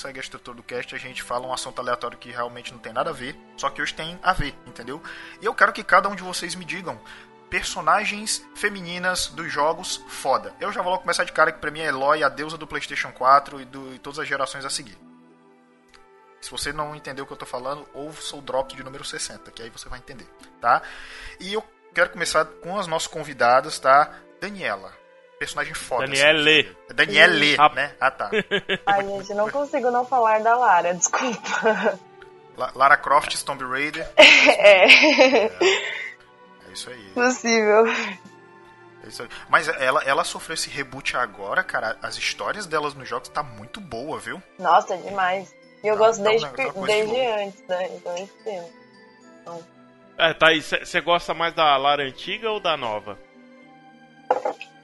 [0.00, 2.92] segue a estrutura do cast, a gente fala um assunto aleatório que realmente não tem
[2.92, 5.02] nada a ver, só que hoje tem a ver, entendeu?
[5.40, 7.00] E eu quero que cada um de vocês me digam
[7.50, 10.54] personagens femininas dos jogos foda.
[10.60, 12.66] Eu já vou logo começar de cara que pra mim é Eloy, a deusa do
[12.66, 14.96] PlayStation 4 e, do, e todas as gerações a seguir.
[16.40, 19.50] Se você não entendeu o que eu tô falando, ouça o drop de número 60,
[19.50, 20.26] que aí você vai entender,
[20.60, 20.80] tá?
[21.38, 21.62] E eu
[21.92, 24.14] quero começar com as nossas convidadas, tá?
[24.40, 24.99] Daniela.
[25.40, 26.04] Personagem foda.
[26.06, 26.60] Daniele.
[26.86, 27.68] Assim, Daniele, Ah.
[27.70, 27.94] né?
[27.98, 28.30] Ah, tá.
[28.84, 31.98] Ai, gente, não consigo não falar da Lara, desculpa.
[32.58, 34.06] La- Lara Croft, Tomb Raider.
[34.18, 34.84] É,
[35.46, 37.10] É isso aí.
[37.14, 37.86] possível.
[39.02, 39.28] É isso aí.
[39.48, 41.96] Mas ela, ela sofreu esse reboot agora, cara.
[42.02, 44.42] As histórias delas nos jogos tá muito boa, viu?
[44.58, 45.54] Nossa, demais.
[45.82, 47.88] E eu Tá- gosto tá um desde, coisa desde de antes, né?
[47.94, 48.70] Então esse.
[50.18, 50.60] É, tá aí.
[50.60, 53.18] Você gosta mais da Lara antiga ou da nova?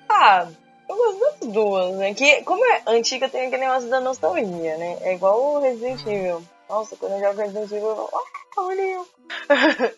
[0.09, 0.49] Ah,
[0.89, 2.15] eu gosto das duas, né?
[2.15, 4.99] Que, como é antiga, tem aquele negócio da nostalgia, né?
[5.03, 6.11] É igual o Resident Hum.
[6.11, 6.43] Evil.
[6.69, 9.06] Nossa, quando eu jogo Resident Evil, eu falo, ah, olha eu.
[9.49, 9.93] Ah.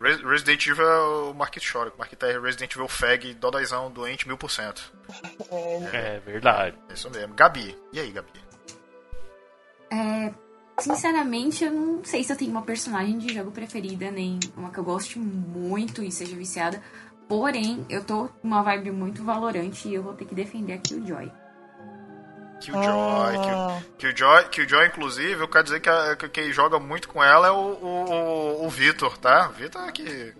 [0.00, 1.00] Res- Resident Evil é
[1.30, 1.90] o Marquito chora.
[1.94, 4.92] O Marquito é Resident Evil Fag, dodóizão, doente, mil por cento.
[5.50, 6.76] É, É verdade.
[6.88, 7.34] É isso mesmo.
[7.34, 7.76] Gabi.
[7.92, 8.28] E aí, Gabi?
[9.90, 10.32] É,
[10.78, 14.78] sinceramente, eu não sei se eu tenho uma personagem de jogo preferida, nem uma que
[14.78, 16.82] eu goste muito e seja viciada.
[17.28, 20.94] Porém, eu tô com uma vibe muito valorante e eu vou ter que defender aqui
[20.94, 21.30] o Joy.
[22.60, 23.36] Killjoy.
[23.36, 27.22] Ah, Kill- Killjoy, Killjoy, inclusive, eu quero dizer que, a- que quem joga muito com
[27.22, 28.04] ela é o, o,
[28.62, 29.48] o, o Vitor, tá?
[29.48, 30.34] Vitor é que.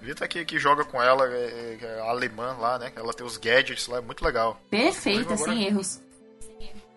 [0.00, 2.92] Vitor é que, que joga com ela, é, é a alemã lá, né?
[2.94, 4.60] Ela tem os gadgets lá, é muito legal.
[4.70, 6.00] Perfeita, Agora- sem erros.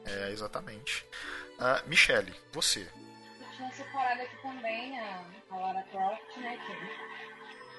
[0.06, 1.06] É, exatamente.
[1.60, 2.82] Ah, Michele, você.
[2.82, 5.22] Eu tinha separado aqui também a,
[5.52, 6.58] a Lara Croft, né?
[6.66, 7.27] Que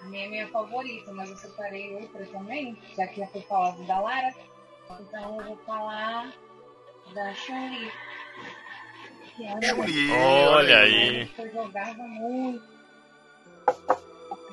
[0.04, 4.00] minha é minha favorita, mas eu separei outra também, já que já foi falado da
[4.00, 4.34] Lara.
[5.00, 6.32] Então eu vou falar
[7.14, 7.92] da Chun-Li.
[9.40, 11.30] É uma Chun-Li, Olha aí.
[11.38, 12.64] eu jogava muito.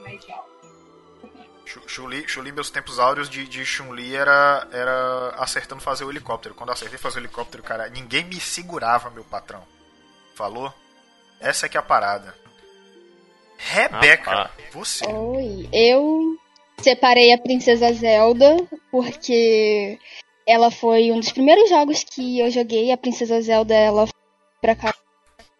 [0.03, 0.50] Legal.
[1.66, 6.53] Chu- Chun-Li, Chun-Li, meus tempos áureos de, de Chun-Li era, era acertando fazer o helicóptero.
[6.53, 9.63] Quando acertei fazer o helicóptero, cara, ninguém me segurava, meu patrão.
[10.36, 10.71] Falou?
[11.39, 12.36] Essa é que é a parada.
[13.57, 14.52] Rebeca, Rapaz.
[14.72, 15.06] você.
[15.07, 16.38] Oi, eu
[16.78, 18.57] separei a Princesa Zelda
[18.92, 19.98] porque
[20.48, 22.92] ela foi um dos primeiros jogos que eu joguei.
[22.92, 24.13] A Princesa Zelda, ela foi
[24.62, 24.94] pra cá.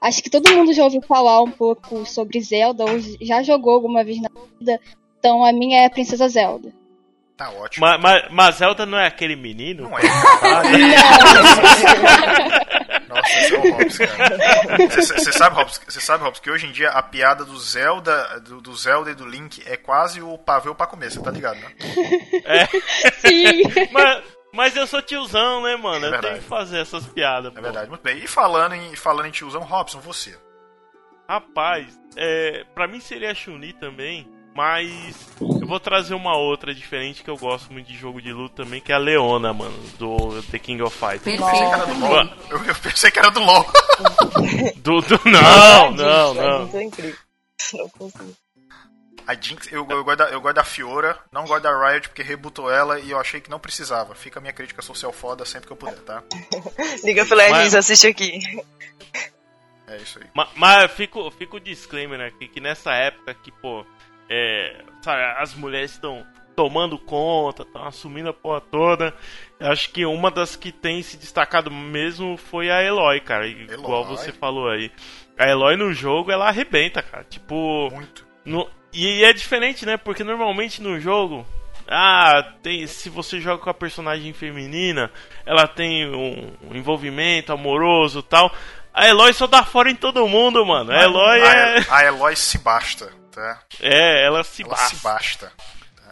[0.02, 4.04] Acho que todo mundo já ouviu falar um pouco sobre Zelda ou já jogou alguma
[4.04, 4.80] vez na vida.
[5.18, 6.72] Então a minha é a Princesa Zelda.
[7.36, 7.86] Tá ótimo.
[7.86, 9.90] Mas, mas, mas Zelda não é aquele menino?
[9.90, 10.02] Não é,
[10.40, 10.70] cara.
[13.10, 14.38] Nossa, esse é o Hobbs, cara.
[14.90, 18.62] Você sabe, Hobbs, você sabe, Hobbs, que hoje em dia a piada do Zelda, do,
[18.62, 21.72] do Zelda e do Link é quase o pavê pra comer, você tá ligado, né?
[23.20, 23.64] Sim.
[23.92, 24.24] Mas,
[24.54, 26.06] mas eu sou tiozão, né, mano?
[26.06, 27.52] É eu tenho que fazer essas piadas.
[27.52, 27.62] É pô.
[27.62, 28.18] verdade, muito bem.
[28.20, 30.38] E falando em, falando em tiozão, Robson, você.
[31.28, 34.26] Rapaz, é, pra mim seria a Chun-Li também,
[34.56, 38.64] mas eu vou trazer uma outra diferente que eu gosto muito de jogo de luta
[38.64, 41.24] também, que é a Leona, mano, do The King of Fighters.
[41.40, 42.10] Perfeita Era do LOL.
[42.28, 42.34] também.
[42.50, 43.66] Eu, eu pensei que era do LOL.
[44.78, 46.80] Do, do, não, não, não.
[46.80, 47.16] É incrível.
[47.74, 48.36] Não consigo.
[49.28, 52.22] A Jinx, eu, eu, gosto da, eu gosto da Fiora, não gosto da Riot porque
[52.22, 54.14] rebutou ela e eu achei que não precisava.
[54.14, 56.22] Fica a minha crítica social foda sempre que eu puder, tá?
[57.22, 58.40] Of Legends, Mas- assiste aqui.
[59.88, 60.26] É isso aí.
[60.36, 63.84] Ma- Mas fica, fica o disclaimer aqui, que nessa época que, pô,
[64.30, 66.26] é, sabe, as mulheres estão
[66.56, 69.14] tomando conta, estão assumindo a porra toda.
[69.60, 73.46] Eu acho que uma das que tem se destacado mesmo foi a Eloy, cara.
[73.48, 74.18] Igual Eloy.
[74.18, 74.90] você falou aí.
[75.38, 77.26] A Eloy no jogo, ela arrebenta, cara.
[77.26, 78.26] Tipo, Muito.
[78.46, 79.98] no- e é diferente, né?
[79.98, 81.46] Porque normalmente no jogo,
[81.90, 85.12] ah, tem, se você joga com a personagem feminina,
[85.46, 88.50] ela tem um, um envolvimento amoroso e tal.
[88.94, 90.90] A Eloy só dá fora em todo mundo, mano.
[90.94, 91.80] A Eloy é.
[91.90, 93.60] A, a Eloy se basta, tá?
[93.80, 94.96] É, ela se Ela basta.
[94.96, 95.54] se basta.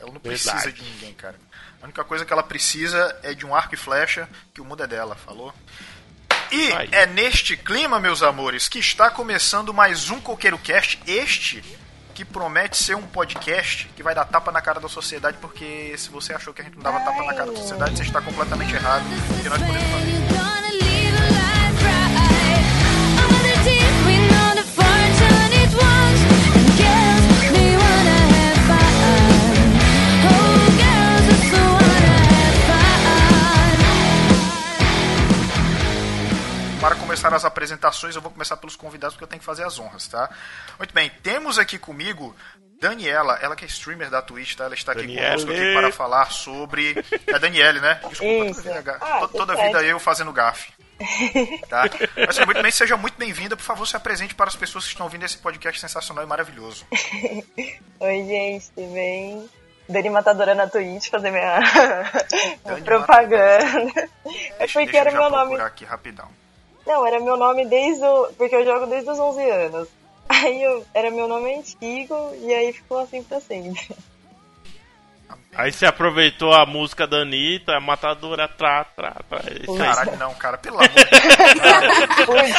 [0.01, 0.73] Ela não precisa Verdade.
[0.73, 1.35] de ninguém, cara.
[1.81, 4.83] A única coisa que ela precisa é de um arco e flecha, que o mundo
[4.83, 5.53] é dela, falou?
[6.51, 6.89] E Aí.
[6.91, 10.99] é neste clima, meus amores, que está começando mais um Coqueiro Cast.
[11.07, 11.63] Este
[12.13, 16.09] que promete ser um podcast que vai dar tapa na cara da sociedade, porque se
[16.09, 18.73] você achou que a gente não dava tapa na cara da sociedade, você está completamente
[18.75, 19.03] errado.
[19.33, 20.32] Porque nós podemos fazer.
[36.83, 39.79] Para começar as apresentações, eu vou começar pelos convidados porque eu tenho que fazer as
[39.79, 40.29] honras, tá?
[40.77, 42.35] Muito bem, temos aqui comigo
[42.81, 44.65] Daniela, ela que é streamer da Twitch, tá?
[44.65, 45.25] Ela está aqui Daniele.
[45.27, 46.93] conosco aqui para falar sobre.
[47.25, 48.01] É Daniele, né?
[48.09, 48.61] Desculpa, Isso.
[48.63, 50.73] toda, vida, Ah, to- toda tudo vida eu fazendo gafe.
[51.69, 51.83] Tá?
[52.17, 53.55] Mas seja muito bem, seja muito bem-vinda.
[53.55, 56.85] Por favor, se apresente para as pessoas que estão ouvindo esse podcast sensacional e maravilhoso.
[58.01, 59.49] Oi, gente, tudo bem?
[59.87, 64.09] Dani Matadora na Twitch, fazer minha, minha Dani propaganda.
[64.59, 65.61] É porque deixa era eu já meu nome.
[65.61, 66.27] aqui rapidão.
[66.85, 68.27] Não, era meu nome desde o.
[68.37, 69.87] Porque eu jogo desde os 11 anos.
[70.29, 73.95] Aí eu, era meu nome antigo e aí ficou assim pra sempre.
[75.55, 79.43] Aí você aproveitou a música da Anitta, a matadora, tra, tra, tra.
[79.45, 79.77] é.
[79.77, 80.95] Caralho, não, cara, pelo amor de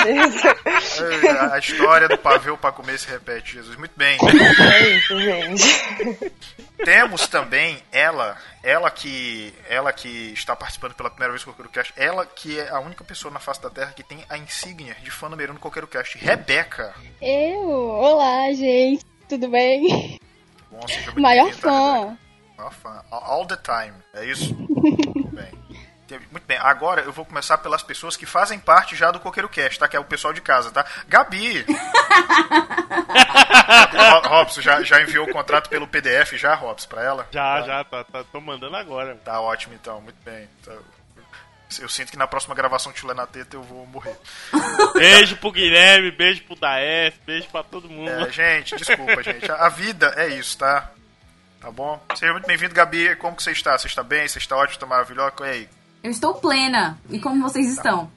[0.05, 0.35] Deus.
[1.53, 3.77] A história do pavê para comer se repete, Jesus.
[3.77, 4.17] Muito bem.
[4.23, 6.33] é isso, gente.
[6.77, 11.93] Temos também ela, ela que, ela que está participando pela primeira vez do Coqueiro Cast,
[11.97, 15.11] ela que é a única pessoa na face da Terra que tem a insígnia de
[15.11, 16.95] fã número um do Coqueiro Cast, Rebeca.
[17.23, 17.69] Eu?
[17.69, 19.05] Olá, gente.
[19.29, 20.19] Tudo bem?
[20.71, 22.19] Bom, seja Maior fã.
[22.59, 23.05] Maior fã.
[23.11, 24.55] All the time, é isso?
[26.19, 26.21] Muito bem.
[26.21, 29.49] Tem- Muito bem, agora eu vou começar pelas pessoas que fazem parte já do Coqueiro
[29.49, 29.89] Cast, tá?
[29.89, 30.85] Que é o pessoal de casa, tá?
[31.09, 31.65] Gabi!
[33.93, 37.27] Ro- Robson, já, já enviou o contrato pelo PDF já, Robson, pra ela?
[37.31, 37.67] Já, Tá.
[37.67, 39.15] já, tá, tá, tô mandando agora.
[39.25, 40.49] Tá ótimo então, muito bem.
[40.65, 40.73] Tá-
[41.81, 44.17] Eu sinto que na próxima gravação de Chulé na Teta eu vou morrer.
[44.95, 48.11] Beijo pro Guilherme, beijo pro Daef, beijo pra todo mundo.
[48.11, 49.51] É, gente, desculpa, gente.
[49.51, 50.91] A a vida é isso, tá?
[51.61, 52.01] Tá bom?
[52.15, 53.17] Seja muito bem-vindo, Gabi.
[53.17, 53.77] Como que você está?
[53.77, 54.29] Você está bem?
[54.29, 54.75] Você está ótimo?
[54.75, 55.33] Está maravilhoso?
[55.41, 55.69] E aí?
[56.05, 56.99] Eu estou plena.
[57.09, 58.11] E como vocês estão?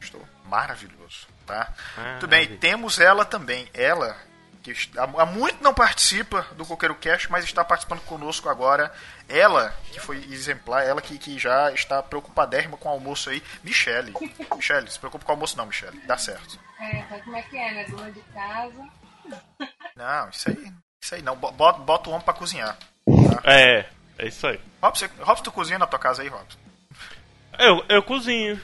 [0.00, 1.72] Estou maravilhoso, tá?
[1.98, 2.60] Ah, Muito bem, maravilha.
[2.60, 3.68] temos ela também.
[3.74, 4.16] Ela,
[4.62, 8.92] que há muito não participa do Coqueiro Cast, mas está participando conosco agora.
[9.28, 13.42] Ela, que foi exemplar, ela que, que já está preocupadérrima com o almoço aí.
[13.64, 14.14] Michele.
[14.54, 16.00] Michele, se preocupa com o almoço não, Michele.
[16.06, 16.58] Dá certo.
[16.80, 17.84] É, sabe como é que é, né?
[17.88, 18.88] Dona de casa.
[19.96, 20.72] Não, isso aí.
[21.02, 21.34] Isso aí não.
[21.36, 22.76] Bo- Bota, bota o homem pra cozinhar.
[23.42, 23.86] É,
[24.18, 24.60] é isso aí.
[24.80, 26.58] Robson, Robson, tu cozinha na tua casa aí, Robson?
[27.58, 28.60] Eu, eu cozinho.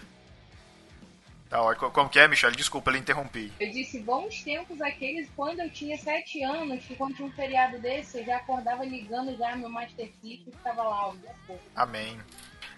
[1.53, 2.57] Tá, como que é, Michele?
[2.57, 3.53] Desculpa, eu interrompi.
[3.61, 7.79] Eu disse bons tempos aqueles quando eu tinha sete anos, que quando tinha um feriado
[7.79, 11.61] desse, eu já acordava ligando já meu Master System e ficava lá o dia todo.
[11.77, 12.19] Amém.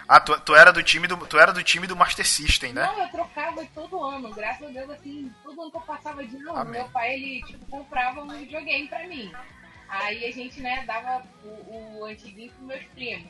[0.09, 2.83] Ah, tu, tu era do time do tu era do time do Master System, né?
[2.83, 6.37] Não, eu trocava todo ano, graças a Deus, assim, todo ano que eu passava de
[6.37, 6.73] ano, Amém.
[6.73, 9.33] meu pai, ele, tipo, comprava um videogame pra mim.
[9.89, 13.29] Aí a gente, né, dava o, o antiguinho pros meus primos.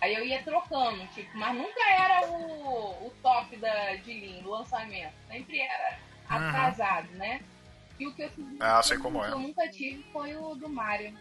[0.00, 4.50] Aí eu ia trocando, tipo, mas nunca era o, o top da, de linha, do
[4.50, 5.12] lançamento.
[5.28, 7.40] Sempre era atrasado, né?
[7.98, 8.56] E o que eu fiz Uhum.
[8.60, 9.30] Ah, sei como que é.
[9.30, 11.14] eu nunca tive foi o do Mario.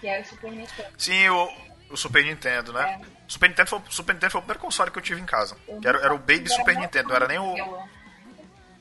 [0.00, 0.88] Que era o Super Nintendo.
[0.96, 1.52] Sim, o,
[1.90, 3.00] o Super Nintendo, né?
[3.02, 3.06] É.
[3.26, 5.56] Super Nintendo foi, Super Nintendo foi o primeiro console que eu tive em casa.
[5.84, 7.54] Era, era o Baby Super Nintendo, não era nem o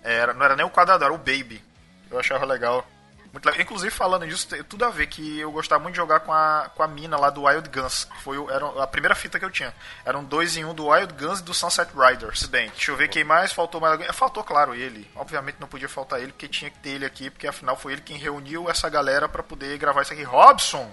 [0.05, 1.63] era, não era nem o quadrado, era o Baby.
[2.11, 2.87] Eu achava legal.
[3.35, 3.61] Muito legal.
[3.61, 6.71] Inclusive, falando disso, tem tudo a ver, que eu gostava muito de jogar com a,
[6.73, 8.05] com a mina lá do Wild Guns.
[8.05, 9.73] que Foi, o- era a primeira fita que eu tinha.
[10.05, 12.45] Eram dois em um do Wild Guns e do Sunset Riders.
[12.45, 14.07] Bem, deixa eu ver quem mais faltou mais alguém.
[14.13, 15.05] Faltou, claro, ele.
[15.17, 18.01] Obviamente não podia faltar ele, porque tinha que ter ele aqui, porque afinal foi ele
[18.03, 20.23] quem reuniu essa galera pra poder gravar isso aqui.
[20.23, 20.89] Robson!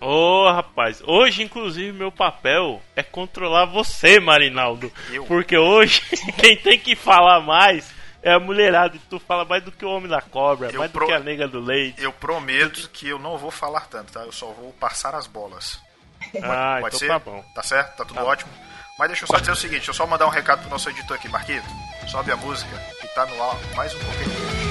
[0.00, 4.92] Ô, rapaz, hoje, inclusive, meu papel é controlar você, Marinaldo.
[5.10, 5.24] Eu?
[5.24, 6.02] Porque hoje,
[6.38, 7.94] quem tem que falar mais
[8.28, 8.96] é a mulherada.
[8.96, 11.12] E tu fala mais do que o homem da cobra, Eu mais pro- do que
[11.14, 12.02] a nega do leite.
[12.02, 14.20] Eu prometo que eu não vou falar tanto, tá?
[14.20, 15.78] Eu só vou passar as bolas.
[16.42, 17.08] Ah, Pode então ser?
[17.08, 17.44] tá bom.
[17.54, 17.96] Tá certo?
[17.96, 18.28] Tá tudo Tá bom.
[18.30, 18.50] ótimo?
[18.98, 20.88] Mas deixa eu só dizer o seguinte, deixa eu só mandar um recado pro nosso
[20.88, 21.66] editor aqui, Marquito.
[22.08, 24.65] Sobe a música, que tá no ar mais um pouquinho.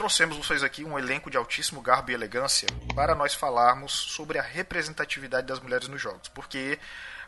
[0.00, 4.42] Trouxemos vocês aqui um elenco de altíssimo garbo e elegância para nós falarmos sobre a
[4.42, 6.26] representatividade das mulheres nos jogos.
[6.30, 6.78] Porque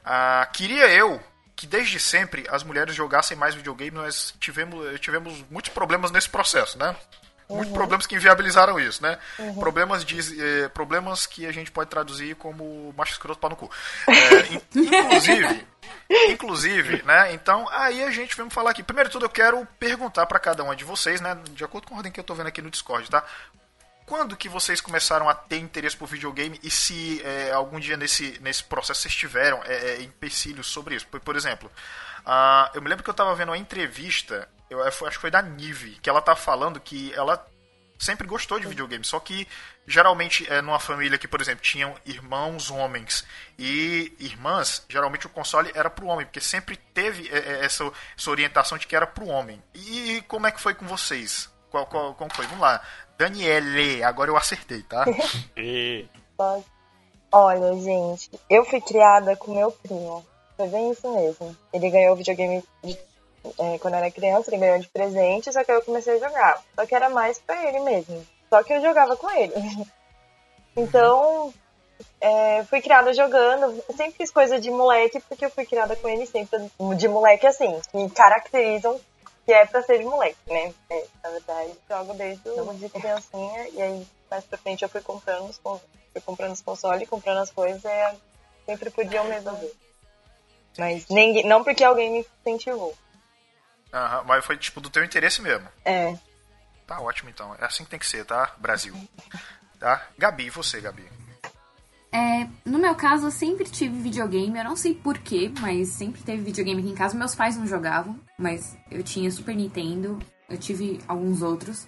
[0.02, 1.22] ah, queria eu
[1.54, 6.78] que desde sempre as mulheres jogassem mais videogame, nós tivemos, tivemos muitos problemas nesse processo,
[6.78, 6.96] né?
[7.46, 7.74] Muitos Uhum.
[7.74, 9.18] problemas que inviabilizaram isso, né?
[9.60, 13.70] Problemas, de, eh, problemas que a gente pode traduzir como macho escroto pau no cu.
[14.08, 15.66] É, in- inclusive,
[16.30, 17.32] inclusive, né?
[17.32, 18.82] Então, aí a gente vem falar aqui.
[18.82, 21.38] Primeiro de tudo, eu quero perguntar para cada uma de vocês, né?
[21.50, 23.24] De acordo com a ordem que eu tô vendo aqui no Discord, tá?
[24.06, 28.38] Quando que vocês começaram a ter interesse por videogame e se é, algum dia nesse,
[28.40, 31.06] nesse processo vocês tiveram é, é, empecilhos sobre isso?
[31.06, 31.70] Por, por exemplo,
[32.26, 35.30] ah, eu me lembro que eu tava vendo uma entrevista, eu eu acho que foi
[35.30, 37.36] da Nive, que ela tá falando que ela
[38.02, 39.46] sempre gostou de videogame, só que
[39.86, 43.24] geralmente é numa família que, por exemplo, tinham irmãos homens
[43.58, 48.30] e irmãs, geralmente o console era pro homem, porque sempre teve é, é, essa, essa
[48.30, 49.62] orientação de que era pro homem.
[49.74, 51.48] E como é que foi com vocês?
[51.70, 52.46] Qual, qual, como foi?
[52.46, 52.82] Vamos lá.
[53.16, 55.04] Daniele, agora eu acertei, tá?
[55.56, 56.06] E...
[57.30, 60.26] Olha, gente, eu fui criada com meu primo.
[60.56, 61.56] Foi bem isso mesmo.
[61.72, 62.98] Ele ganhou o videogame de-
[63.58, 66.62] é, quando era criança, ele ganhou de presente, só que eu comecei a jogar.
[66.74, 68.24] Só que era mais pra ele mesmo.
[68.48, 69.54] Só que eu jogava com ele.
[70.74, 71.52] Então,
[72.18, 73.84] é, fui criada jogando.
[73.86, 76.58] Eu sempre fiz coisa de moleque, porque eu fui criada com ele sempre
[76.96, 78.98] de moleque assim, que caracterizam
[79.44, 80.72] que é pra ser de moleque, né?
[80.88, 85.00] É, na verdade, jogo desde o de criancinha e aí mais pra frente eu fui
[85.00, 88.14] comprando os, fui comprando os consoles, comprando as coisas, é,
[88.64, 89.72] sempre podia eu mesma ver.
[90.78, 92.94] Mas ninguém, não porque alguém me incentivou.
[93.92, 95.68] Aham, mas foi tipo do teu interesse mesmo.
[95.84, 96.16] É.
[96.86, 97.54] Tá ótimo então.
[97.60, 98.54] É assim que tem que ser, tá?
[98.58, 98.94] Brasil.
[99.78, 100.00] Tá?
[100.16, 101.04] Gabi, e você, Gabi?
[102.12, 104.58] É, no meu caso, eu sempre tive videogame.
[104.58, 107.16] Eu não sei porquê, mas sempre teve videogame aqui em casa.
[107.16, 110.18] Meus pais não jogavam, mas eu tinha Super Nintendo.
[110.48, 111.86] Eu tive alguns outros.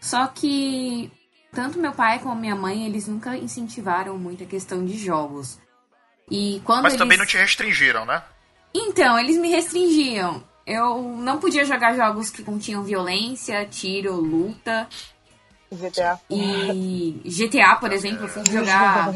[0.00, 1.12] Só que
[1.52, 5.58] tanto meu pai como minha mãe, eles nunca incentivaram muito a questão de jogos.
[6.30, 6.98] E quando Mas eles...
[6.98, 8.22] também não te restringiram, né?
[8.74, 10.42] Então, eles me restringiam.
[10.66, 14.88] Eu não podia jogar jogos que continham violência, tiro, luta.
[15.70, 16.20] GTA.
[16.30, 19.14] E GTA, por exemplo, eu fui jogar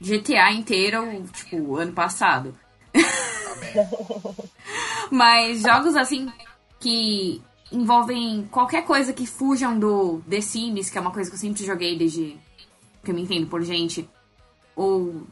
[0.00, 2.56] GTA inteiro, tipo, ano passado.
[5.10, 6.32] Mas jogos assim
[6.78, 11.40] que envolvem qualquer coisa que fujam do The Sims, que é uma coisa que eu
[11.40, 12.38] sempre joguei desde
[13.04, 14.08] que eu me entendo por gente,
[14.74, 15.26] ou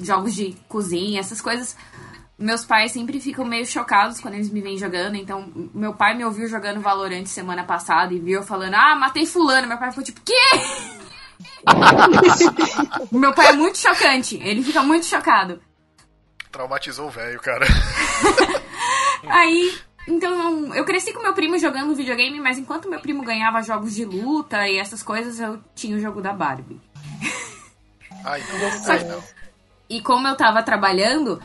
[0.00, 1.76] jogos de cozinha, essas coisas.
[2.38, 5.16] Meus pais sempre ficam meio chocados quando eles me veem jogando.
[5.16, 9.26] Então, meu pai me ouviu jogando Valorant semana passada e viu eu falando, ah, matei
[9.26, 9.66] fulano.
[9.66, 10.34] Meu pai ficou tipo, quê?
[13.10, 14.36] meu pai é muito chocante.
[14.36, 15.60] Ele fica muito chocado.
[16.52, 17.66] Traumatizou o velho, cara.
[19.26, 19.76] Aí,
[20.06, 24.04] então, eu cresci com meu primo jogando videogame, mas enquanto meu primo ganhava jogos de
[24.04, 26.80] luta e essas coisas, eu tinha o jogo da Barbie.
[28.24, 28.92] Ai, não.
[28.92, 29.22] Ai, não.
[29.90, 31.42] E como eu tava trabalhando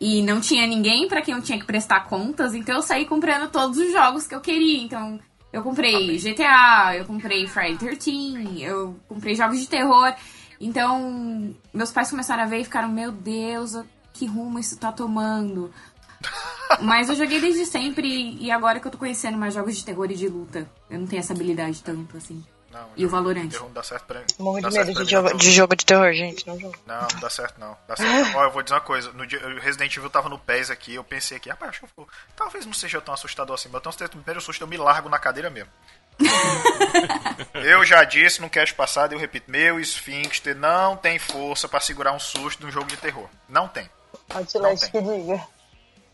[0.00, 3.50] e não tinha ninguém pra quem eu tinha que prestar contas, então eu saí comprando
[3.50, 4.82] todos os jogos que eu queria.
[4.82, 5.18] Então,
[5.52, 10.14] eu comprei GTA, eu comprei Friday 13, eu comprei jogos de terror.
[10.60, 13.72] Então, meus pais começaram a ver e ficaram, meu Deus,
[14.12, 15.72] que rumo isso tá tomando.
[16.82, 20.10] Mas eu joguei desde sempre e agora que eu tô conhecendo mais jogos de terror
[20.10, 22.44] e de luta, eu não tenho essa habilidade tanto assim.
[22.78, 23.50] Não, E o Valorant?
[23.52, 24.26] Não dá certo pra mim.
[24.38, 25.36] Morro de medo de mim, jogo, não.
[25.36, 26.46] de jogo de terror, gente.
[26.46, 26.76] Não jogo.
[26.86, 27.76] Não, não dá certo não.
[27.88, 28.32] Dá certo.
[28.32, 28.34] não.
[28.38, 29.12] Ó, eu vou dizer uma coisa.
[29.12, 31.86] No dia, o Resident Evil tava no PES aqui, eu pensei aqui, rapaz, acho que
[31.86, 34.76] eu vou, talvez não seja tão assustador assim, mas então, no primeiro susto eu me
[34.76, 35.70] largo na cadeira mesmo.
[37.54, 42.12] eu já disse no cast passado, eu repito, meu Sphinxter não tem força pra segurar
[42.12, 43.28] um susto num jogo de terror.
[43.48, 43.88] Não tem.
[44.30, 45.46] Outlast que diga.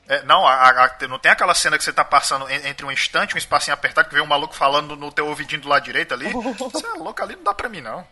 [0.09, 2.93] É, não, a- a- não tem aquela cena que você tá passando en- entre um
[2.93, 6.13] instante, um espacinho apertado, que vem um maluco falando no teu ouvidinho do lado direito
[6.13, 6.27] ali.
[6.59, 8.07] Você é louco ali, não dá pra mim não.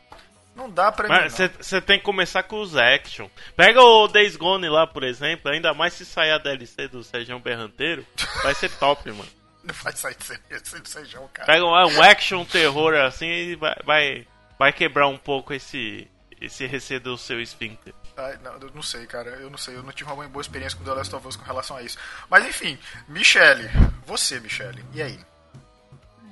[0.55, 1.49] Não dá pra mim Mas não.
[1.61, 3.27] você tem que começar com os action.
[3.57, 7.41] Pega o Days Gone lá, por exemplo, ainda mais se sair a DLC do Sejão
[7.41, 8.07] Berranteiro,
[8.43, 9.29] vai ser top, mano.
[9.65, 11.47] Não faz sair de sejão, cara.
[11.47, 14.27] Pega um, um action terror assim e vai, vai,
[14.59, 17.95] vai quebrar um pouco esse, esse receio do seu esfíncter.
[18.17, 19.31] Ai, não, eu não sei, cara.
[19.31, 19.77] Eu não sei.
[19.77, 21.99] Eu não tive uma boa experiência com The Last of Us com relação a isso.
[22.29, 22.79] Mas enfim,
[23.09, 23.69] Michele.
[24.07, 24.85] Você, Michele.
[24.93, 25.19] E aí?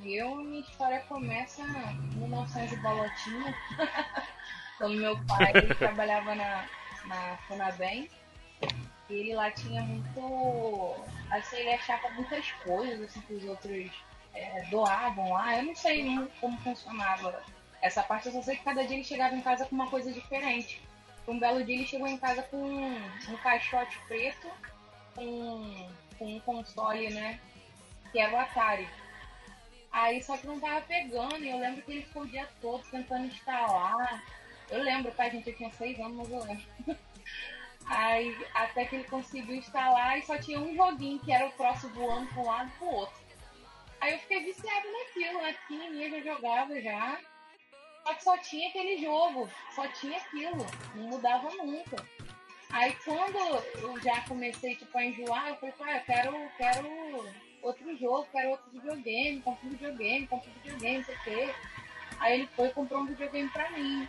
[0.03, 3.55] Eu, minha história começa em 1900 e bolotinha.
[4.77, 6.65] Quando meu pai ele trabalhava na,
[7.05, 8.09] na Funabem.
[9.09, 10.95] E ele lá tinha muito.
[11.31, 13.91] Assim, ele achava muitas coisas assim, que os outros
[14.33, 15.57] é, doavam lá.
[15.57, 16.05] Eu não sei
[16.39, 17.41] como funcionava
[17.81, 20.11] essa parte, eu só sei que cada dia ele chegava em casa com uma coisa
[20.11, 20.81] diferente.
[21.27, 24.49] Um belo dia ele chegou em casa com um caixote preto,
[25.15, 27.39] com, com um console, né?
[28.11, 28.87] Que era o Atari.
[29.91, 32.83] Aí só que não tava pegando, e eu lembro que ele ficou o dia todo
[32.89, 34.23] tentando instalar.
[34.69, 35.49] Eu lembro, tá, gente?
[35.49, 36.65] Eu tinha seis anos, mas eu lembro.
[37.87, 41.81] Aí até que ele conseguiu instalar e só tinha um joguinho que era o Cross
[41.93, 43.21] voando para um lado pro outro.
[43.99, 45.53] Aí eu fiquei viciada naquilo, né?
[45.53, 47.19] Pequenininha já jogava já.
[48.03, 52.03] Só que só tinha aquele jogo, só tinha aquilo, não mudava nunca.
[52.71, 53.37] Aí quando
[53.81, 58.51] eu já comecei tipo, a enjoar, eu falei, ah, eu quero, quero outro jogo, quero
[58.51, 61.55] outro videogame, compro um videogame, compro um videogame, não sei o quê.
[62.19, 64.07] Aí ele foi e comprou um videogame pra mim.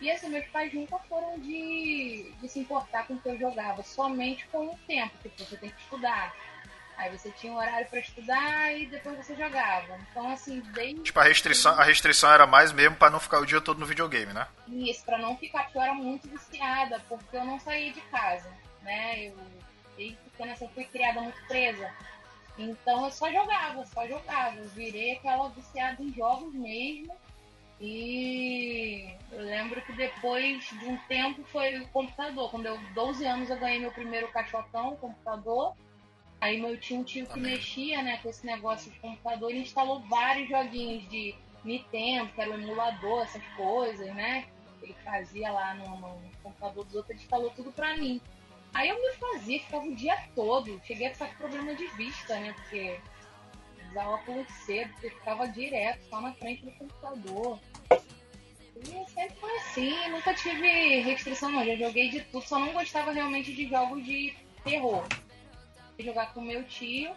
[0.00, 3.82] E assim, meus pais nunca foram de, de se importar com o que eu jogava,
[3.82, 6.34] somente com o tempo, que tipo, você tem que estudar.
[6.96, 9.98] Aí você tinha um horário para estudar e depois você jogava.
[10.10, 11.00] Então, assim, desde.
[11.02, 13.86] Tipo, a restrição, a restrição era mais mesmo para não ficar o dia todo no
[13.86, 14.46] videogame, né?
[14.68, 18.48] Isso, para não ficar, porque eu era muito viciada, porque eu não saía de casa,
[18.82, 19.26] né?
[19.26, 19.36] Eu,
[19.96, 21.90] desde pequena, assim, fui criada muito presa.
[22.58, 24.56] Então eu só jogava, só jogava.
[24.56, 27.14] Eu virei aquela viciada em jogos mesmo.
[27.80, 32.50] E eu lembro que depois de um tempo foi o computador.
[32.50, 35.74] Quando eu 12 anos eu ganhei meu primeiro caixotão, computador.
[36.42, 40.00] Aí meu tio, um tio que mexia né, com esse negócio de computador, ele instalou
[40.00, 44.44] vários joguinhos de Nintendo, que era o emulador, essas coisas, né?
[44.82, 48.20] Ele fazia lá no, no computador dos outros, ele instalou tudo pra mim.
[48.74, 50.80] Aí eu me fazia, ficava o dia todo.
[50.84, 52.52] Cheguei a ficar com problema de vista, né?
[52.54, 52.98] Porque
[53.88, 57.60] usava óculos cedo, porque ficava direto, só na frente do computador.
[58.80, 63.12] E sempre foi assim, nunca tive restrição não, já joguei de tudo, só não gostava
[63.12, 65.06] realmente de jogos de terror.
[65.98, 67.12] Jogar com meu tio,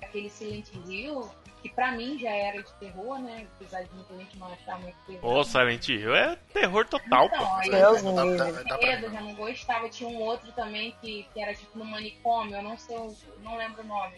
[0.00, 1.30] aquele Silent Hill,
[1.62, 3.46] que pra mim já era de terror, né?
[3.56, 5.24] Apesar de muita gente não achar muito terror.
[5.36, 7.70] Ô, Silent Hill é terror total, então, pô.
[7.70, 8.64] Deus eu, me dá- livre.
[8.64, 9.88] dá pra- medo, já não gostava.
[9.88, 13.56] Tinha um outro também que, que era tipo no manicômio, eu não sei, o- não
[13.56, 14.16] lembro o nome.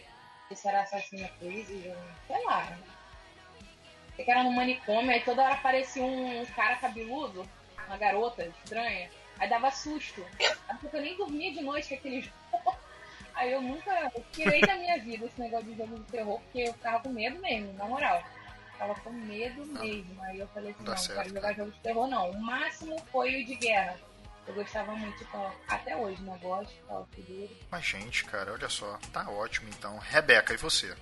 [0.49, 1.95] Esse era Assassina Crazy, eu-
[2.27, 2.77] sei lá.
[4.15, 7.47] Sei que era no manicômio, aí toda hora aparecia um cara cabeludo,
[7.85, 10.25] uma garota estranha, aí dava susto.
[10.79, 12.35] Porque eu nem dormia de noite com aquele jogo.
[13.35, 16.59] Aí eu nunca eu tirei da minha vida esse negócio de jogo de terror, porque
[16.59, 18.23] eu ficava com medo mesmo, na moral.
[18.71, 20.21] Ficava com medo mesmo.
[20.23, 22.31] Aí eu falei assim, não, certo, não quero jogar jogo de terror não.
[22.31, 23.97] O máximo foi o de guerra.
[24.47, 26.37] Eu gostava muito de Call Até hoje, né?
[26.41, 27.57] Gosto de Call of Duty.
[27.71, 28.99] Mas, gente, cara, olha só.
[29.11, 29.97] Tá ótimo, então.
[29.97, 30.93] Rebeca, e você?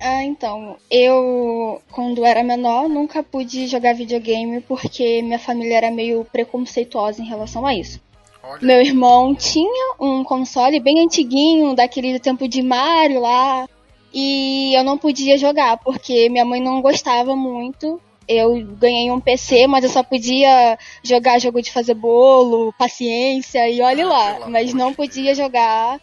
[0.00, 6.24] Ah, então, eu, quando era menor, nunca pude jogar videogame porque minha família era meio
[6.24, 8.00] preconceituosa em relação a isso.
[8.48, 13.68] Olha, Meu irmão tinha um console bem antiguinho, daquele tempo de Mario lá,
[14.12, 18.00] e eu não podia jogar porque minha mãe não gostava muito.
[18.26, 23.80] Eu ganhei um PC, mas eu só podia jogar jogo de fazer bolo, paciência e
[23.80, 25.98] olhe Ah, lá, mas não podia jogar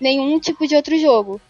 [0.00, 1.40] nenhum tipo de outro jogo.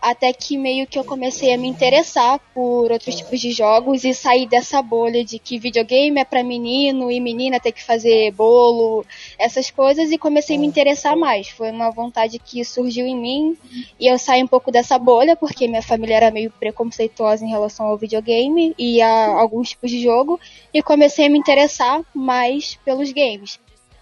[0.00, 4.14] Até que meio que eu comecei a me interessar por outros tipos de jogos e
[4.14, 9.04] sair dessa bolha de que videogame é pra menino e menina tem que fazer bolo,
[9.38, 11.48] essas coisas, e comecei a me interessar mais.
[11.50, 13.58] Foi uma vontade que surgiu em mim
[13.98, 17.86] e eu saí um pouco dessa bolha, porque minha família era meio preconceituosa em relação
[17.86, 20.40] ao videogame e a alguns tipos de jogo,
[20.72, 23.58] e comecei a me interessar mais pelos games.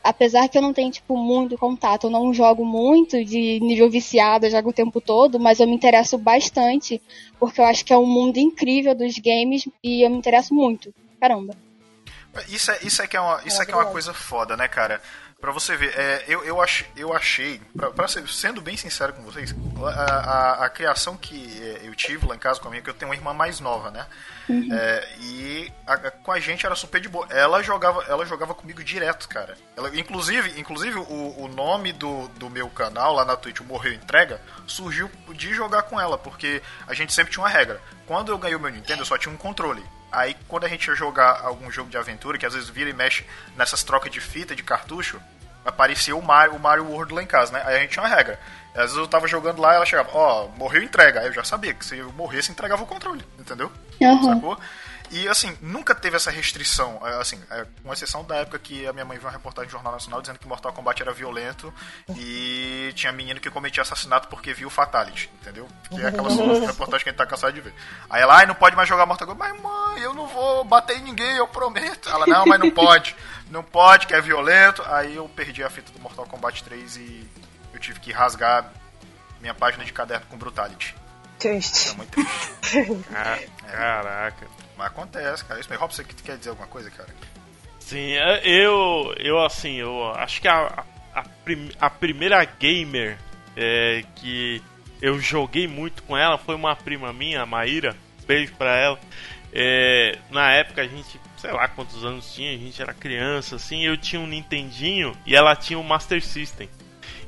[0.09, 4.47] Apesar que eu não tenho, tipo, muito contato, eu não jogo muito de nível viciado,
[4.47, 6.99] eu jogo o tempo todo, mas eu me interesso bastante,
[7.39, 10.95] porque eu acho que é um mundo incrível dos games e eu me interesso muito.
[11.21, 11.55] Caramba.
[12.49, 14.67] Isso é, isso é, que, é uma, isso é que é uma coisa foda, né,
[14.67, 15.03] cara?
[15.41, 19.13] Pra você ver, é, eu, eu, ach, eu achei, pra, pra ser, sendo bem sincero
[19.13, 19.89] com vocês, a,
[20.63, 22.95] a, a criação que é, eu tive lá em casa com a minha, que eu
[22.95, 24.05] tenho uma irmã mais nova, né?
[24.51, 27.25] É, e a- com a gente era super de boa.
[27.31, 29.57] Ela jogava, ela jogava comigo direto, cara.
[29.77, 33.93] Ela, inclusive, inclusive o, o nome do, do meu canal lá na Twitch, o Morreu
[33.93, 37.81] Entrega, surgiu de jogar com ela, porque a gente sempre tinha uma regra.
[38.09, 39.85] Quando eu ganhei o meu Nintendo, eu só tinha um controle.
[40.11, 42.95] Aí quando a gente ia jogar algum jogo de aventura, que às vezes vira e
[42.95, 43.25] mexe
[43.57, 45.21] nessas trocas de fita, de cartucho,
[45.65, 47.63] aparecia o Mario, o Mario World lá em casa, né?
[47.65, 48.41] Aí a gente tinha uma regra.
[48.75, 51.21] Às vezes eu tava jogando lá ela chegava, ó, morreu entrega.
[51.21, 53.71] Aí eu já sabia que se eu morresse, entregava o controle, entendeu?
[54.03, 54.35] Aham.
[54.35, 54.59] Sacou?
[55.11, 58.93] E assim, nunca teve essa restrição, é, assim, é, com exceção da época que a
[58.93, 61.73] minha mãe viu uma reportagem no Jornal Nacional dizendo que Mortal Kombat era violento
[62.17, 65.67] e tinha menino que cometia assassinato porque viu Fatality, entendeu?
[65.91, 66.29] Que é aquela
[66.67, 67.75] reportagem que a gente tá cansado de ver.
[68.11, 69.53] Aí ela, ai, não pode mais jogar Mortal Kombat.
[69.53, 72.09] Mas mãe, eu não vou bater em ninguém, eu prometo.
[72.09, 73.15] Ela, não, mas não pode.
[73.51, 74.83] Não pode, que é violento.
[74.87, 77.29] Aí eu perdi a fita do Mortal Kombat 3 e
[77.73, 78.71] eu tive que rasgar
[79.41, 80.95] minha página de caderno com Brutality.
[81.39, 81.91] Triste.
[81.91, 83.05] É muito triste.
[83.13, 83.39] Ca-
[83.71, 84.47] Caraca.
[84.79, 85.61] Mas acontece, cara.
[85.61, 85.87] Isso mesmo.
[85.91, 87.09] Você que- quer dizer alguma coisa, cara?
[87.81, 93.19] Sim, é, eu, eu assim, eu acho que a, a, prim- a primeira gamer
[93.57, 94.63] é, que
[95.03, 97.97] eu joguei muito com ela foi uma prima minha, a Maíra.
[98.27, 98.99] beijo pra ela.
[99.53, 103.85] É, na época a gente, sei lá quantos anos tinha, a gente era criança, assim,
[103.85, 106.69] eu tinha um Nintendinho e ela tinha um Master System.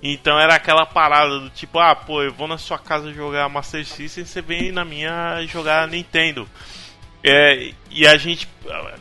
[0.03, 3.85] Então era aquela parada do tipo, ah, pô, eu vou na sua casa jogar Master
[3.87, 6.47] System, você vem na minha jogar Nintendo.
[7.23, 8.49] É, e a gente,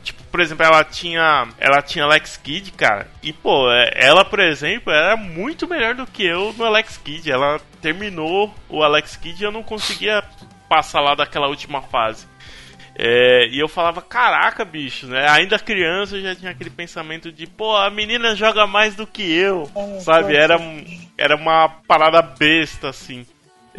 [0.03, 3.07] tipo, por exemplo, ela tinha, ela tinha Alex Kidd, cara.
[3.23, 7.31] E pô, é, ela, por exemplo, era muito melhor do que eu no Alex Kidd.
[7.31, 10.23] Ela terminou o Alex Kidd e eu não conseguia
[10.67, 12.27] passar lá daquela última fase.
[13.01, 15.25] É, e eu falava, caraca, bicho, né?
[15.29, 19.21] Ainda criança eu já tinha aquele pensamento de, pô, a menina joga mais do que
[19.23, 20.35] eu, sabe?
[20.35, 20.59] Era,
[21.17, 23.25] era uma parada besta, assim.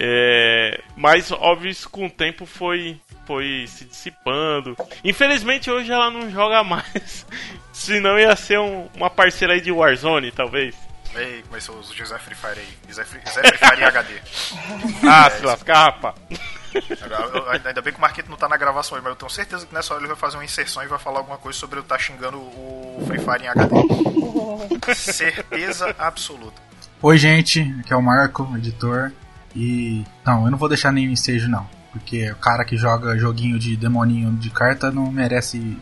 [0.02, 4.74] É, mas, óbvio, isso com o tempo foi, foi se dissipando.
[5.04, 7.26] Infelizmente, hoje ela não joga mais.
[7.70, 10.74] Senão ia ser um, uma parceira aí de Warzone, talvez.
[11.14, 12.78] Ei, começou o José Free Fire aí.
[12.88, 14.14] José Free, José Free Fire em HD.
[15.06, 16.14] Ah, é, se lascar, rapaz.
[17.66, 19.74] Ainda bem que o Marquito não tá na gravação aí, mas eu tenho certeza que
[19.74, 21.96] nessa hora ele vai fazer uma inserção e vai falar alguma coisa sobre eu estar
[21.96, 24.94] tá xingando o Free Fire em HD.
[24.94, 26.62] certeza absoluta.
[27.02, 29.12] Oi, gente, aqui é o Marco, editor.
[29.54, 30.04] E.
[30.24, 31.66] Não, eu não vou deixar nenhum ensejo, não.
[31.92, 35.76] Porque o cara que joga joguinho de demoninho de carta não merece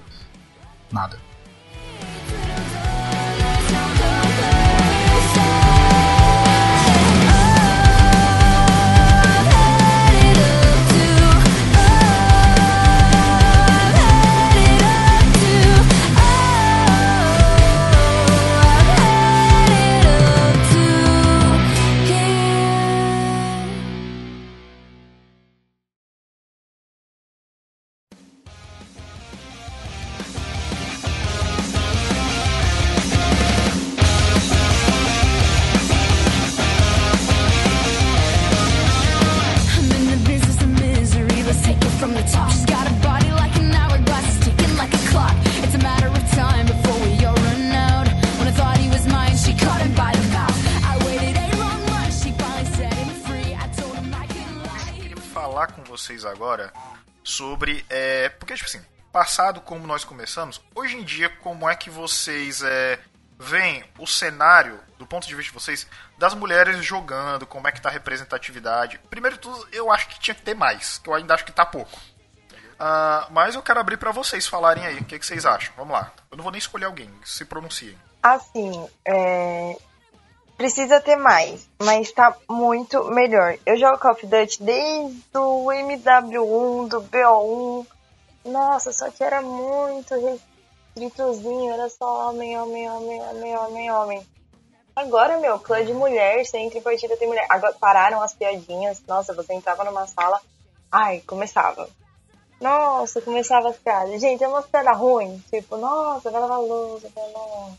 [0.91, 1.19] nada.
[59.13, 62.99] Passado como nós começamos, hoje em dia como é que vocês é,
[63.39, 67.81] veem o cenário, do ponto de vista de vocês, das mulheres jogando, como é que
[67.81, 68.99] tá a representatividade?
[69.11, 71.53] Primeiro de tudo, eu acho que tinha que ter mais, que eu ainda acho que
[71.53, 71.99] tá pouco.
[72.79, 75.73] Uh, mas eu quero abrir para vocês falarem aí, o que, que, vocês acham?
[75.77, 76.13] Vamos lá.
[76.31, 77.99] Eu não vou nem escolher alguém, se pronunciem.
[78.23, 79.77] Assim, é...
[80.59, 83.57] precisa ter mais, mas tá muito melhor.
[83.65, 87.87] Eu jogo Call of Duty desde o MW1, do BO1,
[88.45, 94.27] nossa, só que era muito restritozinho, era só homem, homem, homem, homem, homem, homem.
[94.97, 97.47] Agora, meu, clã de mulher, em partida tem mulher.
[97.49, 99.01] Agora pararam as piadinhas.
[99.07, 100.41] Nossa, você entrava numa sala.
[100.91, 101.89] Ai, começava.
[102.61, 104.21] Nossa, começava as piadas.
[104.21, 105.41] Gente, é uma piada ruim.
[105.51, 107.71] Tipo, nossa, vai lavar louça, vai lavar.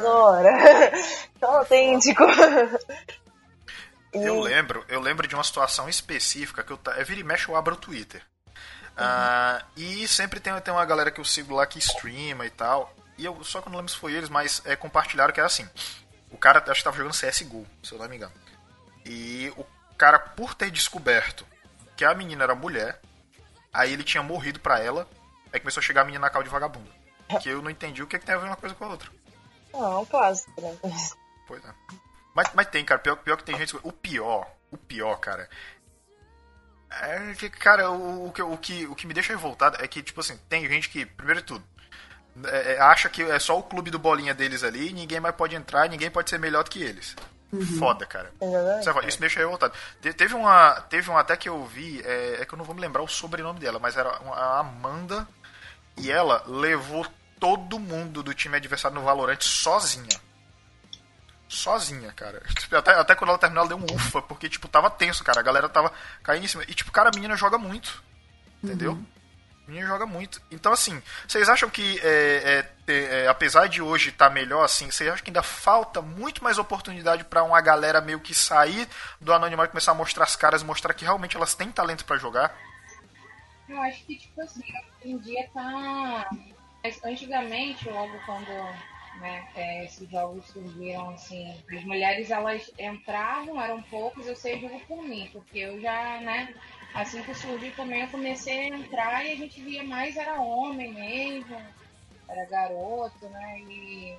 [0.00, 0.52] Zora.
[1.40, 2.24] Tão autêntico.
[4.12, 7.56] Eu lembro, eu lembro de uma situação específica que eu, eu vira e mexe eu
[7.56, 8.22] abro o Twitter.
[8.90, 12.94] Uh, e sempre tem, tem uma galera que eu sigo lá que streama e tal.
[13.16, 15.46] E eu só que eu não lembro se foi eles, mas é, compartilharam que era
[15.46, 15.68] assim.
[16.30, 18.32] O cara acho que tava jogando CSGO, se eu não me engano.
[19.04, 19.64] E o
[19.96, 21.46] cara, por ter descoberto
[21.96, 23.00] que a menina era mulher,
[23.72, 25.08] aí ele tinha morrido pra ela,
[25.52, 26.90] aí começou a chegar a menina na cal de vagabundo.
[27.40, 28.88] Que eu não entendi o que, é que tem a ver uma coisa com a
[28.88, 29.10] outra.
[29.72, 30.76] Não, clássico, né?
[31.46, 31.74] Pois é.
[32.34, 33.76] Mas, mas tem, cara, pior, pior que tem gente.
[33.82, 35.48] O pior, o pior, cara,
[36.90, 40.02] é que, cara, o, o, que, o, que, o que me deixa revoltado é que,
[40.02, 41.64] tipo assim, tem gente que, primeiro de tudo,
[42.44, 45.54] é, é acha que é só o clube do bolinha deles ali, ninguém mais pode
[45.54, 47.14] entrar, ninguém pode ser melhor do que eles.
[47.52, 47.78] Uhum.
[47.78, 48.32] Foda, cara.
[48.40, 49.74] É Isso me deixa revoltado.
[50.16, 50.80] teve uma.
[50.82, 53.08] Teve uma até que eu vi, é, é, que eu não vou me lembrar o
[53.08, 55.26] sobrenome dela, mas era a Amanda.
[55.96, 57.04] E ela levou
[57.40, 60.20] todo mundo do time adversário no Valorant sozinha
[61.50, 62.40] sozinha, cara.
[62.70, 65.40] Até, até quando ela terminou, ela deu um ufa, porque, tipo, tava tenso, cara.
[65.40, 66.62] A galera tava caindo em cima.
[66.68, 68.02] E, tipo, cara, a menina joga muito.
[68.62, 68.92] Entendeu?
[68.92, 69.06] Uhum.
[69.66, 70.40] A menina joga muito.
[70.50, 74.90] Então, assim, vocês acham que, é, é, é, apesar de hoje estar tá melhor, assim,
[74.90, 78.88] vocês acham que ainda falta muito mais oportunidade para uma galera meio que sair
[79.20, 82.16] do anonimato e começar a mostrar as caras, mostrar que realmente elas têm talento para
[82.16, 82.56] jogar?
[83.68, 86.30] Eu acho que, tipo assim, hoje em dia tá.
[87.04, 88.50] Antigamente, logo quando
[89.20, 89.48] né?
[89.54, 95.02] É, esses jogos surgiram assim, as mulheres elas entravam, eram poucos, eu sei digo por
[95.02, 96.54] mim, porque eu já, né,
[96.94, 100.92] assim que surgiu também eu comecei a entrar e a gente via mais era homem
[100.92, 101.60] mesmo,
[102.28, 103.60] era garoto, né?
[103.60, 104.16] E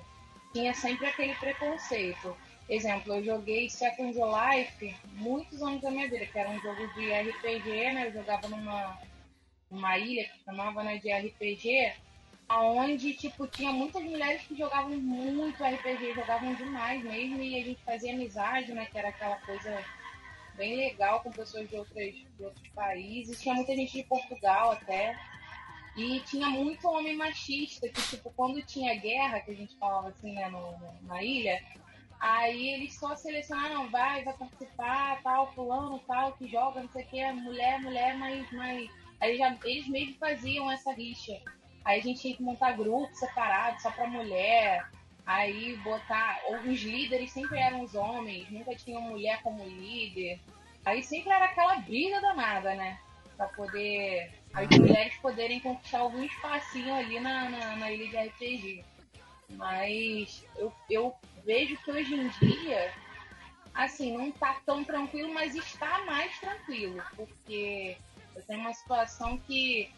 [0.52, 2.36] tinha sempre aquele preconceito.
[2.68, 7.10] Exemplo, eu joguei Second Life muitos anos da minha vida, que era um jogo de
[7.10, 8.06] RPG, né?
[8.06, 8.98] Eu jogava numa
[9.70, 11.94] uma ilha que chamava né, de RPG,
[12.52, 17.82] aonde tipo tinha muitas mulheres que jogavam muito RPG, jogavam demais mesmo e a gente
[17.82, 19.82] fazia amizade, né, que era aquela coisa
[20.54, 23.40] bem legal com pessoas de, outras, de outros países.
[23.40, 25.18] Tinha muita gente de Portugal até.
[25.96, 30.34] E tinha muito homem machista, que tipo, quando tinha guerra, que a gente falava assim,
[30.34, 31.62] né, no, na ilha,
[32.20, 37.08] aí eles só selecionaram, vai, vai participar, tal, fulano, tal, que joga, não sei o
[37.08, 38.90] que, mulher, mulher, mas, mas.
[39.20, 41.40] Aí já, eles mesmo faziam essa rixa.
[41.84, 44.88] Aí a gente tinha que montar grupos separados só pra mulher.
[45.26, 46.40] Aí botar.
[46.48, 50.40] Os líderes sempre eram os homens, nunca tinha mulher como líder.
[50.84, 52.98] Aí sempre era aquela briga danada, né?
[53.36, 54.32] Pra poder.
[54.52, 58.84] As mulheres poderem conquistar algum espacinho ali na, na, na ilha de RPG.
[59.50, 61.14] Mas eu, eu
[61.44, 62.92] vejo que hoje em dia,
[63.74, 67.02] assim, não tá tão tranquilo, mas está mais tranquilo.
[67.16, 67.96] Porque
[68.34, 69.90] eu tenho uma situação que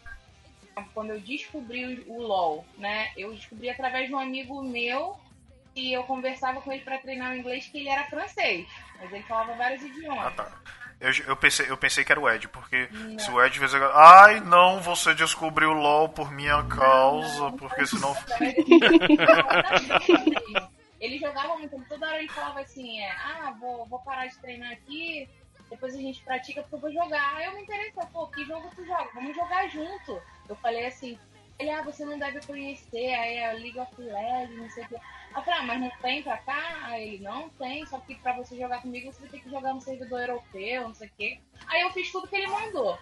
[0.93, 3.11] quando eu descobri o LoL, né?
[3.15, 5.17] Eu descobri através de um amigo meu
[5.75, 8.67] e eu conversava com ele para treinar o inglês que ele era francês,
[8.99, 10.27] mas ele falava vários idiomas.
[10.27, 10.51] Ah, tá.
[10.99, 13.19] Eu, eu, pensei, eu pensei que era o Ed, porque não.
[13.19, 13.73] se o Ed fez.
[13.93, 18.15] Ai, não, você descobriu o LOL por minha causa, porque senão.
[20.99, 24.71] ele jogava muito, toda hora ele falava assim: é, ah, vou, vou parar de treinar
[24.71, 25.29] aqui,
[25.69, 27.35] depois a gente pratica porque eu vou jogar.
[27.35, 29.09] Aí eu me interessei, pô, que jogo tu joga?
[29.13, 30.21] Vamos jogar junto.
[30.47, 31.17] Eu falei assim,
[31.57, 34.95] ele, ah, você não deve conhecer, aí é League of Legends, não sei o que.
[34.95, 36.79] Eu falei, ah, mas não tem pra cá?
[36.83, 39.81] Aí ele, não tem, só que pra você jogar comigo você ter que jogar no
[39.81, 41.41] servidor europeu, não sei o que.
[41.67, 42.97] Aí eu fiz tudo que ele mandou.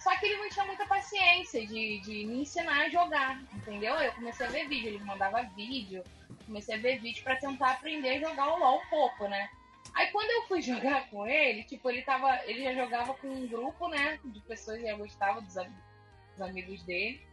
[0.00, 3.94] Só que ele não tinha muita paciência de, de me ensinar a jogar, entendeu?
[3.96, 6.04] Eu comecei a ver vídeo, ele mandava vídeo,
[6.46, 9.50] comecei a ver vídeo para tentar aprender a jogar o LoL um pouco, né?
[9.94, 12.38] Aí quando eu fui jogar com ele, tipo, ele tava.
[12.44, 14.18] Ele já jogava com um grupo, né?
[14.24, 17.26] De pessoas que já gostavam dos, dos amigos dele.